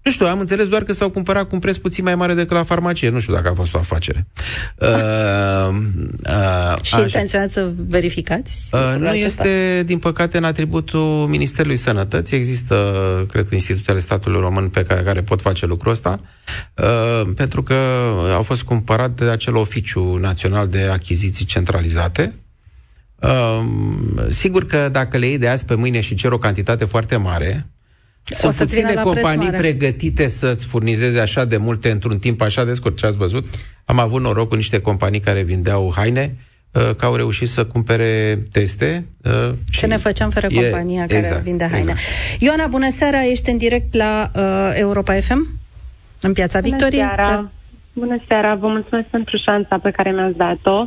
nu 0.02 0.10
știu, 0.10 0.26
am 0.26 0.40
înțeles 0.40 0.68
doar 0.68 0.82
că 0.82 0.92
s-au 0.92 1.10
cumpărat 1.10 1.42
cu 1.42 1.48
un 1.52 1.58
preț 1.58 1.76
puțin 1.76 2.04
mai 2.04 2.14
mare 2.14 2.34
decât 2.34 2.56
la 2.56 2.62
farmacie. 2.62 3.08
Nu 3.08 3.20
știu 3.20 3.34
dacă 3.34 3.48
a 3.48 3.54
fost 3.54 3.74
o 3.74 3.78
afacere. 3.78 4.26
Uh, 4.78 5.76
uh, 6.26 6.82
și 6.82 7.00
intenționați 7.00 7.52
să 7.52 7.70
verificați? 7.86 8.70
Uh, 8.72 8.98
nu 8.98 9.14
este, 9.14 9.82
din 9.86 9.98
păcate, 9.98 10.36
în 10.36 10.44
atributul 10.44 11.26
Ministerului 11.26 11.76
Sănătății. 11.76 12.36
Există, 12.36 12.76
cred 13.28 13.48
că, 13.48 13.54
instituțiile 13.54 13.98
statului 13.98 14.40
român 14.40 14.68
pe 14.68 14.82
care, 14.82 15.02
care 15.02 15.22
pot 15.22 15.40
face 15.40 15.66
lucrul 15.66 15.92
ăsta, 15.92 16.20
uh, 16.74 17.30
pentru 17.36 17.62
că 17.62 17.74
au 18.34 18.42
fost 18.42 18.62
cumpărate 18.62 19.24
de 19.24 19.30
acel 19.30 19.56
oficiu 19.56 20.16
național 20.16 20.68
de 20.68 20.82
achiziții 20.82 21.44
centralizate, 21.44 22.32
Uh, 23.22 23.64
sigur 24.28 24.66
că 24.66 24.88
dacă 24.92 25.18
le 25.18 25.26
iei 25.26 25.38
de 25.38 25.48
azi 25.48 25.64
pe 25.64 25.74
mâine 25.74 26.00
și 26.00 26.14
cer 26.14 26.32
o 26.32 26.38
cantitate 26.38 26.84
foarte 26.84 27.16
mare, 27.16 27.66
sunt 28.24 28.54
puține 28.54 28.94
companii 28.94 29.50
pregătite 29.50 30.28
să-ți 30.28 30.64
furnizeze 30.64 31.20
așa 31.20 31.44
de 31.44 31.56
multe 31.56 31.90
într-un 31.90 32.18
timp 32.18 32.40
așa 32.40 32.64
de 32.64 32.74
scurt. 32.74 32.96
Ce 32.96 33.06
ați 33.06 33.16
văzut? 33.16 33.46
Am 33.84 33.98
avut 33.98 34.20
noroc 34.20 34.48
cu 34.48 34.54
niște 34.54 34.80
companii 34.80 35.20
care 35.20 35.42
vindeau 35.42 35.92
haine 35.96 36.36
uh, 36.70 36.94
că 36.96 37.04
au 37.04 37.16
reușit 37.16 37.48
să 37.48 37.64
cumpere 37.64 38.42
teste. 38.52 39.06
Uh, 39.24 39.52
Ce 39.70 39.86
ne 39.86 39.96
făceam 39.96 40.30
fără 40.30 40.46
e, 40.50 40.62
compania 40.62 41.06
care 41.06 41.18
exact, 41.18 41.42
vinde 41.42 41.64
haine. 41.64 41.78
Exact. 41.78 42.00
Ioana, 42.38 42.66
bună 42.66 42.90
seara, 42.90 43.24
ești 43.24 43.50
în 43.50 43.56
direct 43.56 43.94
la 43.94 44.30
uh, 44.34 44.42
Europa 44.74 45.14
FM, 45.14 45.48
în 46.20 46.32
Piața 46.32 46.60
bună 46.60 46.74
Victoriei. 46.74 47.02
Seara. 47.02 47.30
Da. 47.30 47.50
Bună 47.94 48.16
seara, 48.28 48.54
vă 48.54 48.68
mulțumesc 48.68 49.08
pentru 49.08 49.36
șansa 49.36 49.78
pe 49.78 49.90
care 49.90 50.10
mi-ați 50.10 50.36
dat-o. 50.36 50.86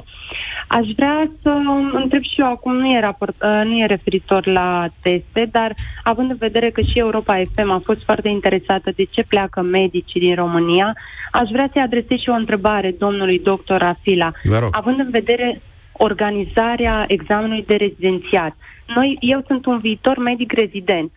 Aș 0.67 0.87
vrea 0.95 1.29
să 1.41 1.49
întreb 1.93 2.21
și 2.21 2.39
eu, 2.41 2.47
acum 2.47 2.75
nu 2.75 2.91
e, 2.91 2.99
raport, 2.99 3.35
uh, 3.41 3.61
nu 3.63 3.77
e 3.77 3.85
referitor 3.85 4.47
la 4.47 4.87
teste, 5.01 5.47
dar 5.51 5.73
având 6.03 6.29
în 6.29 6.35
vedere 6.39 6.69
că 6.69 6.81
și 6.81 6.99
Europa 6.99 7.41
FM 7.53 7.69
a 7.69 7.81
fost 7.85 8.03
foarte 8.03 8.27
interesată 8.27 8.91
de 8.95 9.03
ce 9.03 9.23
pleacă 9.23 9.61
medicii 9.61 10.19
din 10.19 10.35
România, 10.35 10.93
aș 11.31 11.49
vrea 11.51 11.69
să-i 11.73 11.81
adresez 11.81 12.17
și 12.17 12.29
o 12.29 12.33
întrebare 12.33 12.95
domnului 12.97 13.39
doctor 13.39 13.81
Afila. 13.81 14.31
Având 14.71 14.99
în 14.99 15.09
vedere 15.09 15.61
organizarea 15.91 17.05
examenului 17.07 17.63
de 17.67 17.75
rezidențiat. 17.75 18.55
Noi, 18.95 19.17
eu 19.19 19.43
sunt 19.47 19.65
un 19.65 19.79
viitor 19.79 20.17
medic 20.17 20.51
rezident 20.51 21.11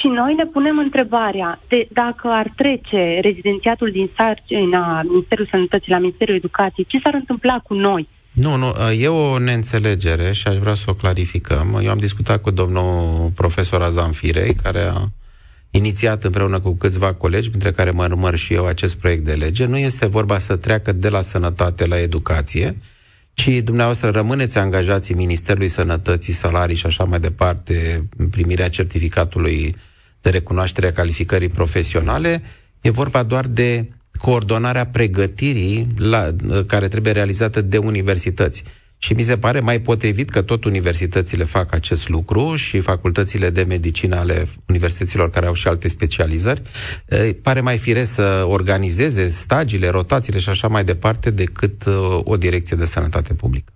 și 0.00 0.06
noi 0.06 0.34
ne 0.34 0.44
punem 0.44 0.78
întrebarea 0.78 1.60
de 1.68 1.88
dacă 1.92 2.28
ar 2.28 2.52
trece 2.56 3.18
rezidențiatul 3.22 3.90
din 3.90 4.10
sarcina 4.16 5.02
Ministerul 5.02 5.46
Sănătății 5.50 5.92
la 5.92 5.98
Ministerul 5.98 6.34
Educației, 6.34 6.86
ce 6.88 7.00
s-ar 7.02 7.14
întâmpla 7.14 7.58
cu 7.58 7.74
noi? 7.74 8.08
Nu, 8.32 8.56
nu, 8.56 8.90
e 8.90 9.08
o 9.08 9.38
neînțelegere 9.38 10.32
și 10.32 10.48
aș 10.48 10.56
vrea 10.56 10.74
să 10.74 10.84
o 10.88 10.94
clarificăm. 10.94 11.80
Eu 11.82 11.90
am 11.90 11.98
discutat 11.98 12.40
cu 12.40 12.50
domnul 12.50 13.30
profesor 13.34 13.82
Azam 13.82 14.10
Firei, 14.10 14.54
care 14.54 14.80
a 14.80 15.00
inițiat 15.70 16.24
împreună 16.24 16.60
cu 16.60 16.76
câțiva 16.76 17.12
colegi, 17.12 17.50
dintre 17.50 17.70
care 17.70 17.90
mă 17.90 18.06
număr 18.06 18.36
și 18.36 18.54
eu 18.54 18.66
acest 18.66 18.96
proiect 18.96 19.24
de 19.24 19.32
lege. 19.32 19.64
Nu 19.64 19.78
este 19.78 20.06
vorba 20.06 20.38
să 20.38 20.56
treacă 20.56 20.92
de 20.92 21.08
la 21.08 21.20
sănătate 21.20 21.86
la 21.86 22.00
educație, 22.00 22.76
ci 23.34 23.48
dumneavoastră 23.64 24.10
rămâneți 24.10 24.58
angajații 24.58 25.14
Ministerului 25.14 25.68
Sănătății, 25.68 26.32
salarii 26.32 26.76
și 26.76 26.86
așa 26.86 27.04
mai 27.04 27.20
departe, 27.20 28.08
primirea 28.30 28.68
certificatului 28.68 29.76
de 30.20 30.30
recunoaștere 30.30 30.86
a 30.86 30.92
calificării 30.92 31.48
profesionale, 31.48 32.42
e 32.80 32.90
vorba 32.90 33.22
doar 33.22 33.46
de 33.46 33.88
coordonarea 34.18 34.86
pregătirii 34.86 35.86
la, 35.96 36.34
care 36.66 36.88
trebuie 36.88 37.12
realizată 37.12 37.60
de 37.60 37.78
universități. 37.78 38.64
Și 39.04 39.12
mi 39.12 39.22
se 39.22 39.36
pare 39.36 39.60
mai 39.60 39.80
potrivit 39.80 40.30
că 40.30 40.42
tot 40.42 40.64
universitățile 40.64 41.44
fac 41.44 41.74
acest 41.74 42.08
lucru 42.08 42.54
și 42.54 42.80
facultățile 42.80 43.50
de 43.50 43.62
medicină 43.62 44.16
ale 44.16 44.46
universităților 44.68 45.30
care 45.30 45.46
au 45.46 45.54
și 45.54 45.68
alte 45.68 45.88
specializări, 45.88 46.62
pare 47.42 47.60
mai 47.60 47.78
firesc 47.78 48.14
să 48.14 48.44
organizeze 48.46 49.26
stagiile, 49.26 49.88
rotațiile 49.88 50.38
și 50.38 50.48
așa 50.48 50.68
mai 50.68 50.84
departe 50.84 51.30
decât 51.30 51.82
o 52.22 52.36
direcție 52.36 52.76
de 52.76 52.84
sănătate 52.84 53.34
publică. 53.34 53.72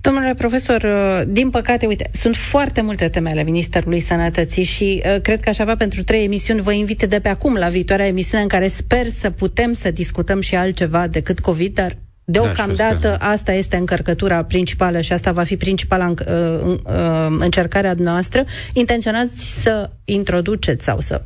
Domnule 0.00 0.34
profesor, 0.34 0.82
uh, 0.82 1.22
din 1.26 1.50
păcate, 1.50 1.86
uite, 1.86 2.10
sunt 2.12 2.36
foarte 2.36 2.80
multe 2.80 3.08
teme 3.08 3.30
ale 3.30 3.42
Ministerului 3.42 4.00
Sănătății 4.00 4.64
și 4.64 5.02
uh, 5.04 5.20
cred 5.20 5.40
că 5.40 5.48
aș 5.48 5.58
avea 5.58 5.76
pentru 5.76 6.02
trei 6.02 6.24
emisiuni, 6.24 6.60
vă 6.60 6.72
invite 6.72 7.06
de 7.06 7.20
pe 7.20 7.28
acum 7.28 7.54
la 7.54 7.68
viitoarea 7.68 8.06
emisiune 8.06 8.42
în 8.42 8.48
care 8.48 8.68
sper 8.68 9.08
să 9.08 9.30
putem 9.30 9.72
să 9.72 9.90
discutăm 9.90 10.40
și 10.40 10.54
altceva 10.54 11.06
decât 11.06 11.40
COVID, 11.40 11.74
dar 11.74 11.96
Deocamdată 12.24 13.16
da, 13.20 13.28
asta 13.28 13.52
este 13.52 13.76
încărcătura 13.76 14.44
principală 14.44 15.00
și 15.00 15.12
asta 15.12 15.32
va 15.32 15.42
fi 15.42 15.56
principala 15.56 16.08
uh, 16.08 16.16
uh, 16.64 17.36
încercarea 17.38 17.94
noastră. 17.98 18.44
Intenționați 18.72 19.60
să 19.60 19.90
introduceți 20.04 20.84
sau 20.84 21.00
să 21.00 21.22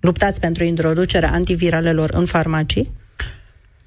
luptați 0.00 0.40
pentru 0.40 0.64
introducerea 0.64 1.32
antiviralelor 1.32 2.10
în 2.10 2.24
farmacii? 2.24 2.90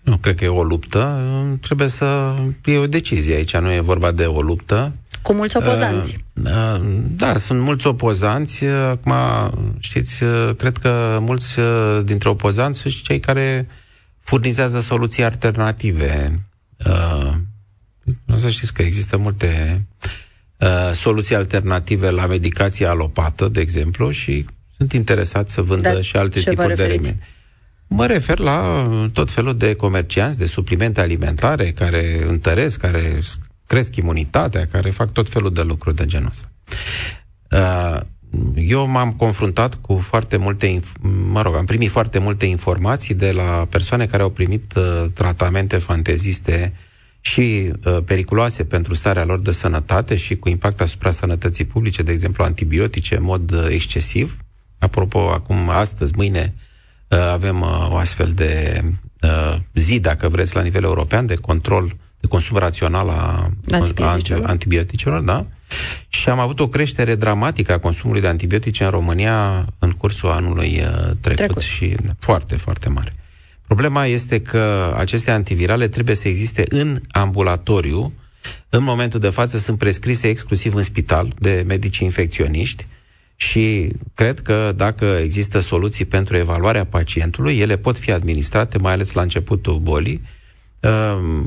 Nu 0.01 0.17
cred 0.17 0.35
că 0.35 0.43
e 0.43 0.47
o 0.47 0.63
luptă, 0.63 1.21
trebuie 1.61 1.87
să... 1.87 2.33
E 2.65 2.77
o 2.77 2.87
decizie 2.87 3.35
aici, 3.35 3.57
nu 3.57 3.71
e 3.71 3.79
vorba 3.79 4.11
de 4.11 4.23
o 4.23 4.41
luptă. 4.41 4.95
Cu 5.21 5.33
mulți 5.33 5.57
opozanți. 5.57 6.17
Uh, 6.43 6.51
uh, 6.51 6.81
da, 7.17 7.37
sunt 7.37 7.59
mulți 7.59 7.87
opozanți. 7.87 8.65
Acum, 8.65 9.13
știți, 9.79 10.23
uh, 10.23 10.55
cred 10.57 10.77
că 10.77 11.17
mulți 11.21 11.59
uh, 11.59 11.65
dintre 12.03 12.29
opozanți 12.29 12.79
sunt 12.79 12.93
și 12.93 13.03
cei 13.03 13.19
care 13.19 13.67
furnizează 14.21 14.79
soluții 14.79 15.23
alternative. 15.23 16.39
Uh, 16.85 17.33
să 18.35 18.49
știți 18.49 18.73
că 18.73 18.81
există 18.81 19.17
multe 19.17 19.81
uh, 20.57 20.91
soluții 20.93 21.35
alternative 21.35 22.09
la 22.09 22.25
medicație 22.25 22.85
alopată, 22.85 23.47
de 23.47 23.61
exemplu, 23.61 24.11
și 24.11 24.45
sunt 24.77 24.93
interesați 24.93 25.53
să 25.53 25.61
vândă 25.61 25.93
da, 25.93 26.01
și 26.01 26.15
alte 26.15 26.39
tipuri 26.39 26.75
de 26.75 26.85
remedii. 26.85 27.19
Mă 27.87 28.05
refer 28.05 28.39
la 28.39 28.89
tot 29.13 29.31
felul 29.31 29.57
de 29.57 29.73
comercianți 29.73 30.37
de 30.37 30.45
suplimente 30.45 31.01
alimentare 31.01 31.71
care 31.71 32.25
întăresc, 32.27 32.79
care 32.79 33.19
cresc 33.67 33.95
imunitatea, 33.95 34.67
care 34.67 34.89
fac 34.89 35.11
tot 35.11 35.29
felul 35.29 35.53
de 35.53 35.61
lucruri 35.61 35.95
de 35.95 36.05
genul 36.05 36.29
ăsta. 36.29 36.51
Uh, 37.51 38.01
eu 38.55 38.87
m-am 38.87 39.11
confruntat 39.11 39.75
cu 39.75 39.95
foarte 39.97 40.37
multe, 40.37 40.79
mă 41.31 41.41
rog, 41.41 41.55
am 41.55 41.65
primit 41.65 41.89
foarte 41.89 42.19
multe 42.19 42.45
informații 42.45 43.13
de 43.13 43.31
la 43.31 43.67
persoane 43.69 44.05
care 44.05 44.23
au 44.23 44.29
primit 44.29 44.73
uh, 44.75 45.05
tratamente 45.13 45.77
fanteziste 45.77 46.73
și 47.21 47.71
uh, 47.85 47.97
periculoase 48.05 48.63
pentru 48.63 48.93
starea 48.93 49.25
lor 49.25 49.39
de 49.39 49.51
sănătate 49.51 50.15
și 50.15 50.35
cu 50.35 50.49
impact 50.49 50.81
asupra 50.81 51.11
sănătății 51.11 51.65
publice, 51.65 52.01
de 52.03 52.11
exemplu 52.11 52.43
antibiotice 52.43 53.15
în 53.15 53.23
mod 53.23 53.51
uh, 53.51 53.65
excesiv. 53.69 54.37
Apropo, 54.79 55.19
acum, 55.19 55.69
astăzi, 55.69 56.13
mâine, 56.15 56.53
uh, 56.57 56.61
Uh, 57.11 57.17
avem 57.17 57.61
uh, 57.61 57.87
o 57.89 57.95
astfel 57.95 58.31
de 58.33 58.81
uh, 59.21 59.57
zi, 59.73 59.99
dacă 59.99 60.27
vreți, 60.29 60.55
la 60.55 60.61
nivel 60.61 60.83
european, 60.83 61.25
de 61.25 61.35
control, 61.35 61.95
de 62.19 62.27
consum 62.27 62.57
rațional 62.57 63.09
a 63.09 63.51
antibioticelor, 63.71 64.45
antibioticelor 64.45 65.21
da? 65.21 65.45
Și 66.21 66.29
am 66.29 66.39
avut 66.39 66.59
o 66.59 66.67
creștere 66.67 67.15
dramatică 67.15 67.71
a 67.71 67.79
consumului 67.79 68.21
de 68.21 68.27
antibiotice 68.27 68.83
în 68.83 68.89
România 68.89 69.65
în 69.79 69.91
cursul 69.91 70.29
anului 70.29 70.83
trecut, 71.21 71.35
trecut. 71.35 71.61
și 71.61 71.95
foarte, 72.19 72.55
foarte 72.55 72.89
mare. 72.89 73.13
Problema 73.67 74.05
este 74.05 74.41
că 74.41 74.93
aceste 74.97 75.31
antivirale 75.31 75.87
trebuie 75.87 76.15
să 76.15 76.27
existe 76.27 76.65
în 76.69 77.01
ambulatoriu. 77.11 78.13
În 78.69 78.83
momentul 78.83 79.19
de 79.19 79.29
față 79.29 79.57
sunt 79.57 79.77
prescrise 79.77 80.27
exclusiv 80.27 80.75
în 80.75 80.83
spital 80.83 81.33
de 81.39 81.63
medici 81.67 81.97
infecționiști 81.97 82.87
și 83.35 83.91
cred 84.13 84.39
că 84.39 84.73
dacă 84.75 85.05
există 85.05 85.59
soluții 85.59 86.05
pentru 86.05 86.37
evaluarea 86.37 86.85
pacientului, 86.85 87.57
ele 87.57 87.77
pot 87.77 87.97
fi 87.97 88.11
administrate, 88.11 88.77
mai 88.77 88.93
ales 88.93 89.11
la 89.11 89.21
începutul 89.21 89.79
bolii. 89.79 90.21
Uh, 90.81 90.89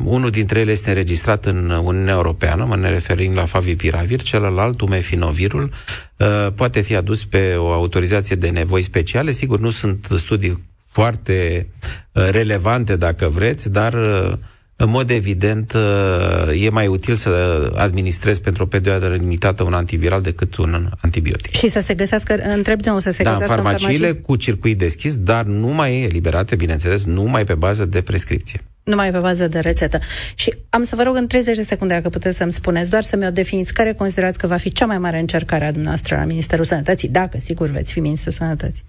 unul 0.05 0.31
dintre 0.31 0.61
ele 0.61 0.71
este 0.71 0.89
înregistrat 0.89 1.45
în 1.45 1.71
Uniunea 1.71 2.15
Europeană, 2.15 2.65
mă 2.65 2.77
ne 2.77 2.89
referim 2.89 3.35
la 3.35 3.45
favipiravir, 3.45 4.23
celălalt, 4.23 4.81
umefinovirul, 4.81 5.71
uh, 6.17 6.53
poate 6.55 6.81
fi 6.81 6.95
adus 6.95 7.25
pe 7.25 7.55
o 7.57 7.71
autorizație 7.73 8.37
de 8.37 8.49
nevoi 8.49 8.83
speciale. 8.83 9.33
Sigur, 9.33 9.59
nu 9.61 9.71
sunt 9.71 10.07
studii 10.17 10.63
foarte 10.91 11.67
uh, 12.13 12.29
relevante, 12.31 12.97
dacă 12.97 13.29
vreți, 13.29 13.71
dar 13.71 13.93
uh, 13.95 14.33
în 14.77 14.91
mod 14.91 15.11
evident, 15.11 15.73
uh, 15.73 16.65
e 16.65 16.69
mai 16.69 16.87
util 16.87 17.15
să 17.15 17.31
administrezi 17.77 18.41
pentru 18.41 18.63
o 18.63 18.67
perioadă 18.67 19.09
limitată 19.09 19.63
un 19.63 19.73
antiviral 19.73 20.21
decât 20.21 20.57
un 20.57 20.91
antibiotic. 21.01 21.55
Și 21.55 21.69
să 21.69 21.81
se 21.81 21.95
găsească, 21.95 22.35
întreb 22.55 22.83
de 22.83 22.91
să 22.99 23.11
se 23.11 23.23
da, 23.23 23.31
găsească 23.31 23.57
în 23.57 23.63
farmaciile 23.63 24.09
în 24.09 24.21
cu 24.21 24.37
circuit 24.37 24.79
deschis, 24.79 25.17
dar 25.17 25.45
nu 25.45 25.69
mai 25.69 26.03
eliberate, 26.03 26.57
bineînțeles, 26.57 27.05
numai 27.05 27.45
pe 27.45 27.55
bază 27.55 27.85
de 27.85 28.01
prescripție. 28.01 28.61
Numai 28.83 29.11
pe 29.11 29.19
bază 29.19 29.49
de 29.49 29.59
rețetă. 29.59 29.99
Și 30.35 30.55
am 30.71 30.83
să 30.83 30.97
vă 30.97 31.03
rog 31.03 31.17
în 31.17 31.27
30 31.27 31.57
de 31.57 31.63
secunde, 31.63 31.95
dacă 31.95 32.09
puteți 32.09 32.37
să-mi 32.37 32.53
spuneți, 32.53 32.91
doar 32.91 33.03
să 33.03 33.17
mi-o 33.17 33.31
definiți, 33.31 33.73
care 33.73 33.93
considerați 33.93 34.39
că 34.39 34.47
va 34.47 34.57
fi 34.57 34.73
cea 34.73 34.87
mai 34.87 34.99
mare 34.99 35.19
încercare 35.19 35.65
a 35.65 35.71
dumneavoastră 35.71 36.17
la 36.17 36.25
Ministerul 36.25 36.65
Sănătății, 36.65 37.09
dacă, 37.09 37.39
sigur, 37.41 37.69
veți 37.69 37.93
fi 37.93 38.01
Ministrul 38.01 38.33
Sănătății. 38.33 38.85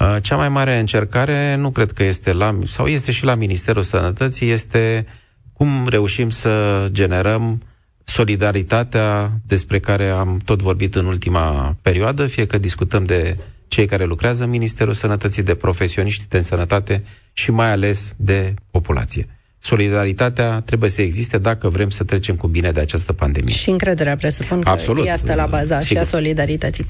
Uh, 0.00 0.16
cea 0.22 0.36
mai 0.36 0.48
mare 0.48 0.78
încercare 0.78 1.54
nu 1.54 1.70
cred 1.70 1.92
că 1.92 2.04
este 2.04 2.32
la, 2.32 2.58
sau 2.66 2.86
este 2.86 3.12
și 3.12 3.24
la 3.24 3.34
Ministerul 3.34 3.82
Sănătății, 3.82 4.50
este 4.50 5.06
cum 5.52 5.86
reușim 5.88 6.30
să 6.30 6.88
generăm 6.92 7.62
solidaritatea 8.04 9.32
despre 9.46 9.80
care 9.80 10.08
am 10.08 10.38
tot 10.44 10.62
vorbit 10.62 10.94
în 10.94 11.04
ultima 11.04 11.76
perioadă, 11.82 12.26
fie 12.26 12.46
că 12.46 12.58
discutăm 12.58 13.04
de 13.04 13.36
cei 13.68 13.86
care 13.86 14.04
lucrează 14.04 14.44
în 14.44 14.50
Ministerul 14.50 14.94
Sănătății, 14.94 15.42
de 15.42 15.54
profesioniști 15.54 16.28
de 16.28 16.40
sănătate 16.40 17.04
și 17.32 17.50
mai 17.50 17.70
ales 17.70 18.14
de 18.16 18.54
populație 18.70 19.37
solidaritatea 19.60 20.62
trebuie 20.64 20.90
să 20.90 21.02
existe 21.02 21.38
dacă 21.38 21.68
vrem 21.68 21.90
să 21.90 22.04
trecem 22.04 22.36
cu 22.36 22.46
bine 22.46 22.70
de 22.70 22.80
această 22.80 23.12
pandemie. 23.12 23.54
Și 23.54 23.70
încrederea, 23.70 24.16
presupun 24.16 24.60
că 24.60 24.68
Absolut. 24.68 25.06
este 25.06 25.34
la 25.34 25.46
baza 25.46 25.80
Sigur. 25.80 25.96
și 25.96 25.96
a 25.96 26.02
solidarității. 26.16 26.86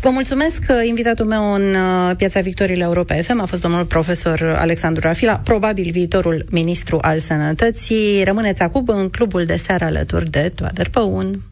Vă 0.00 0.10
mulțumesc 0.10 0.58
că 0.58 0.74
invitatul 0.86 1.26
meu 1.26 1.54
în 1.54 1.74
uh, 1.74 2.16
Piața 2.16 2.40
Victoriei 2.40 2.82
Europa 2.82 3.14
FM 3.14 3.40
a 3.40 3.44
fost 3.44 3.60
domnul 3.62 3.84
profesor 3.84 4.56
Alexandru 4.58 5.00
Rafila, 5.06 5.36
probabil 5.44 5.90
viitorul 5.90 6.44
ministru 6.50 6.98
al 7.02 7.18
sănătății. 7.18 8.24
Rămâneți 8.24 8.62
acum 8.62 8.84
în 8.86 9.08
clubul 9.08 9.44
de 9.44 9.56
seară 9.56 9.84
alături 9.84 10.30
de 10.30 10.52
Toader 10.54 10.88
Păun. 10.88 11.42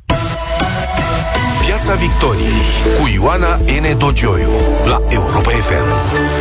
Piața 1.66 1.94
Victoriei 1.94 2.62
cu 3.00 3.08
Ioana 3.14 3.56
N. 3.56 3.98
Dogioiu 3.98 4.50
la 4.84 5.02
Europa 5.10 5.50
FM. 5.50 6.37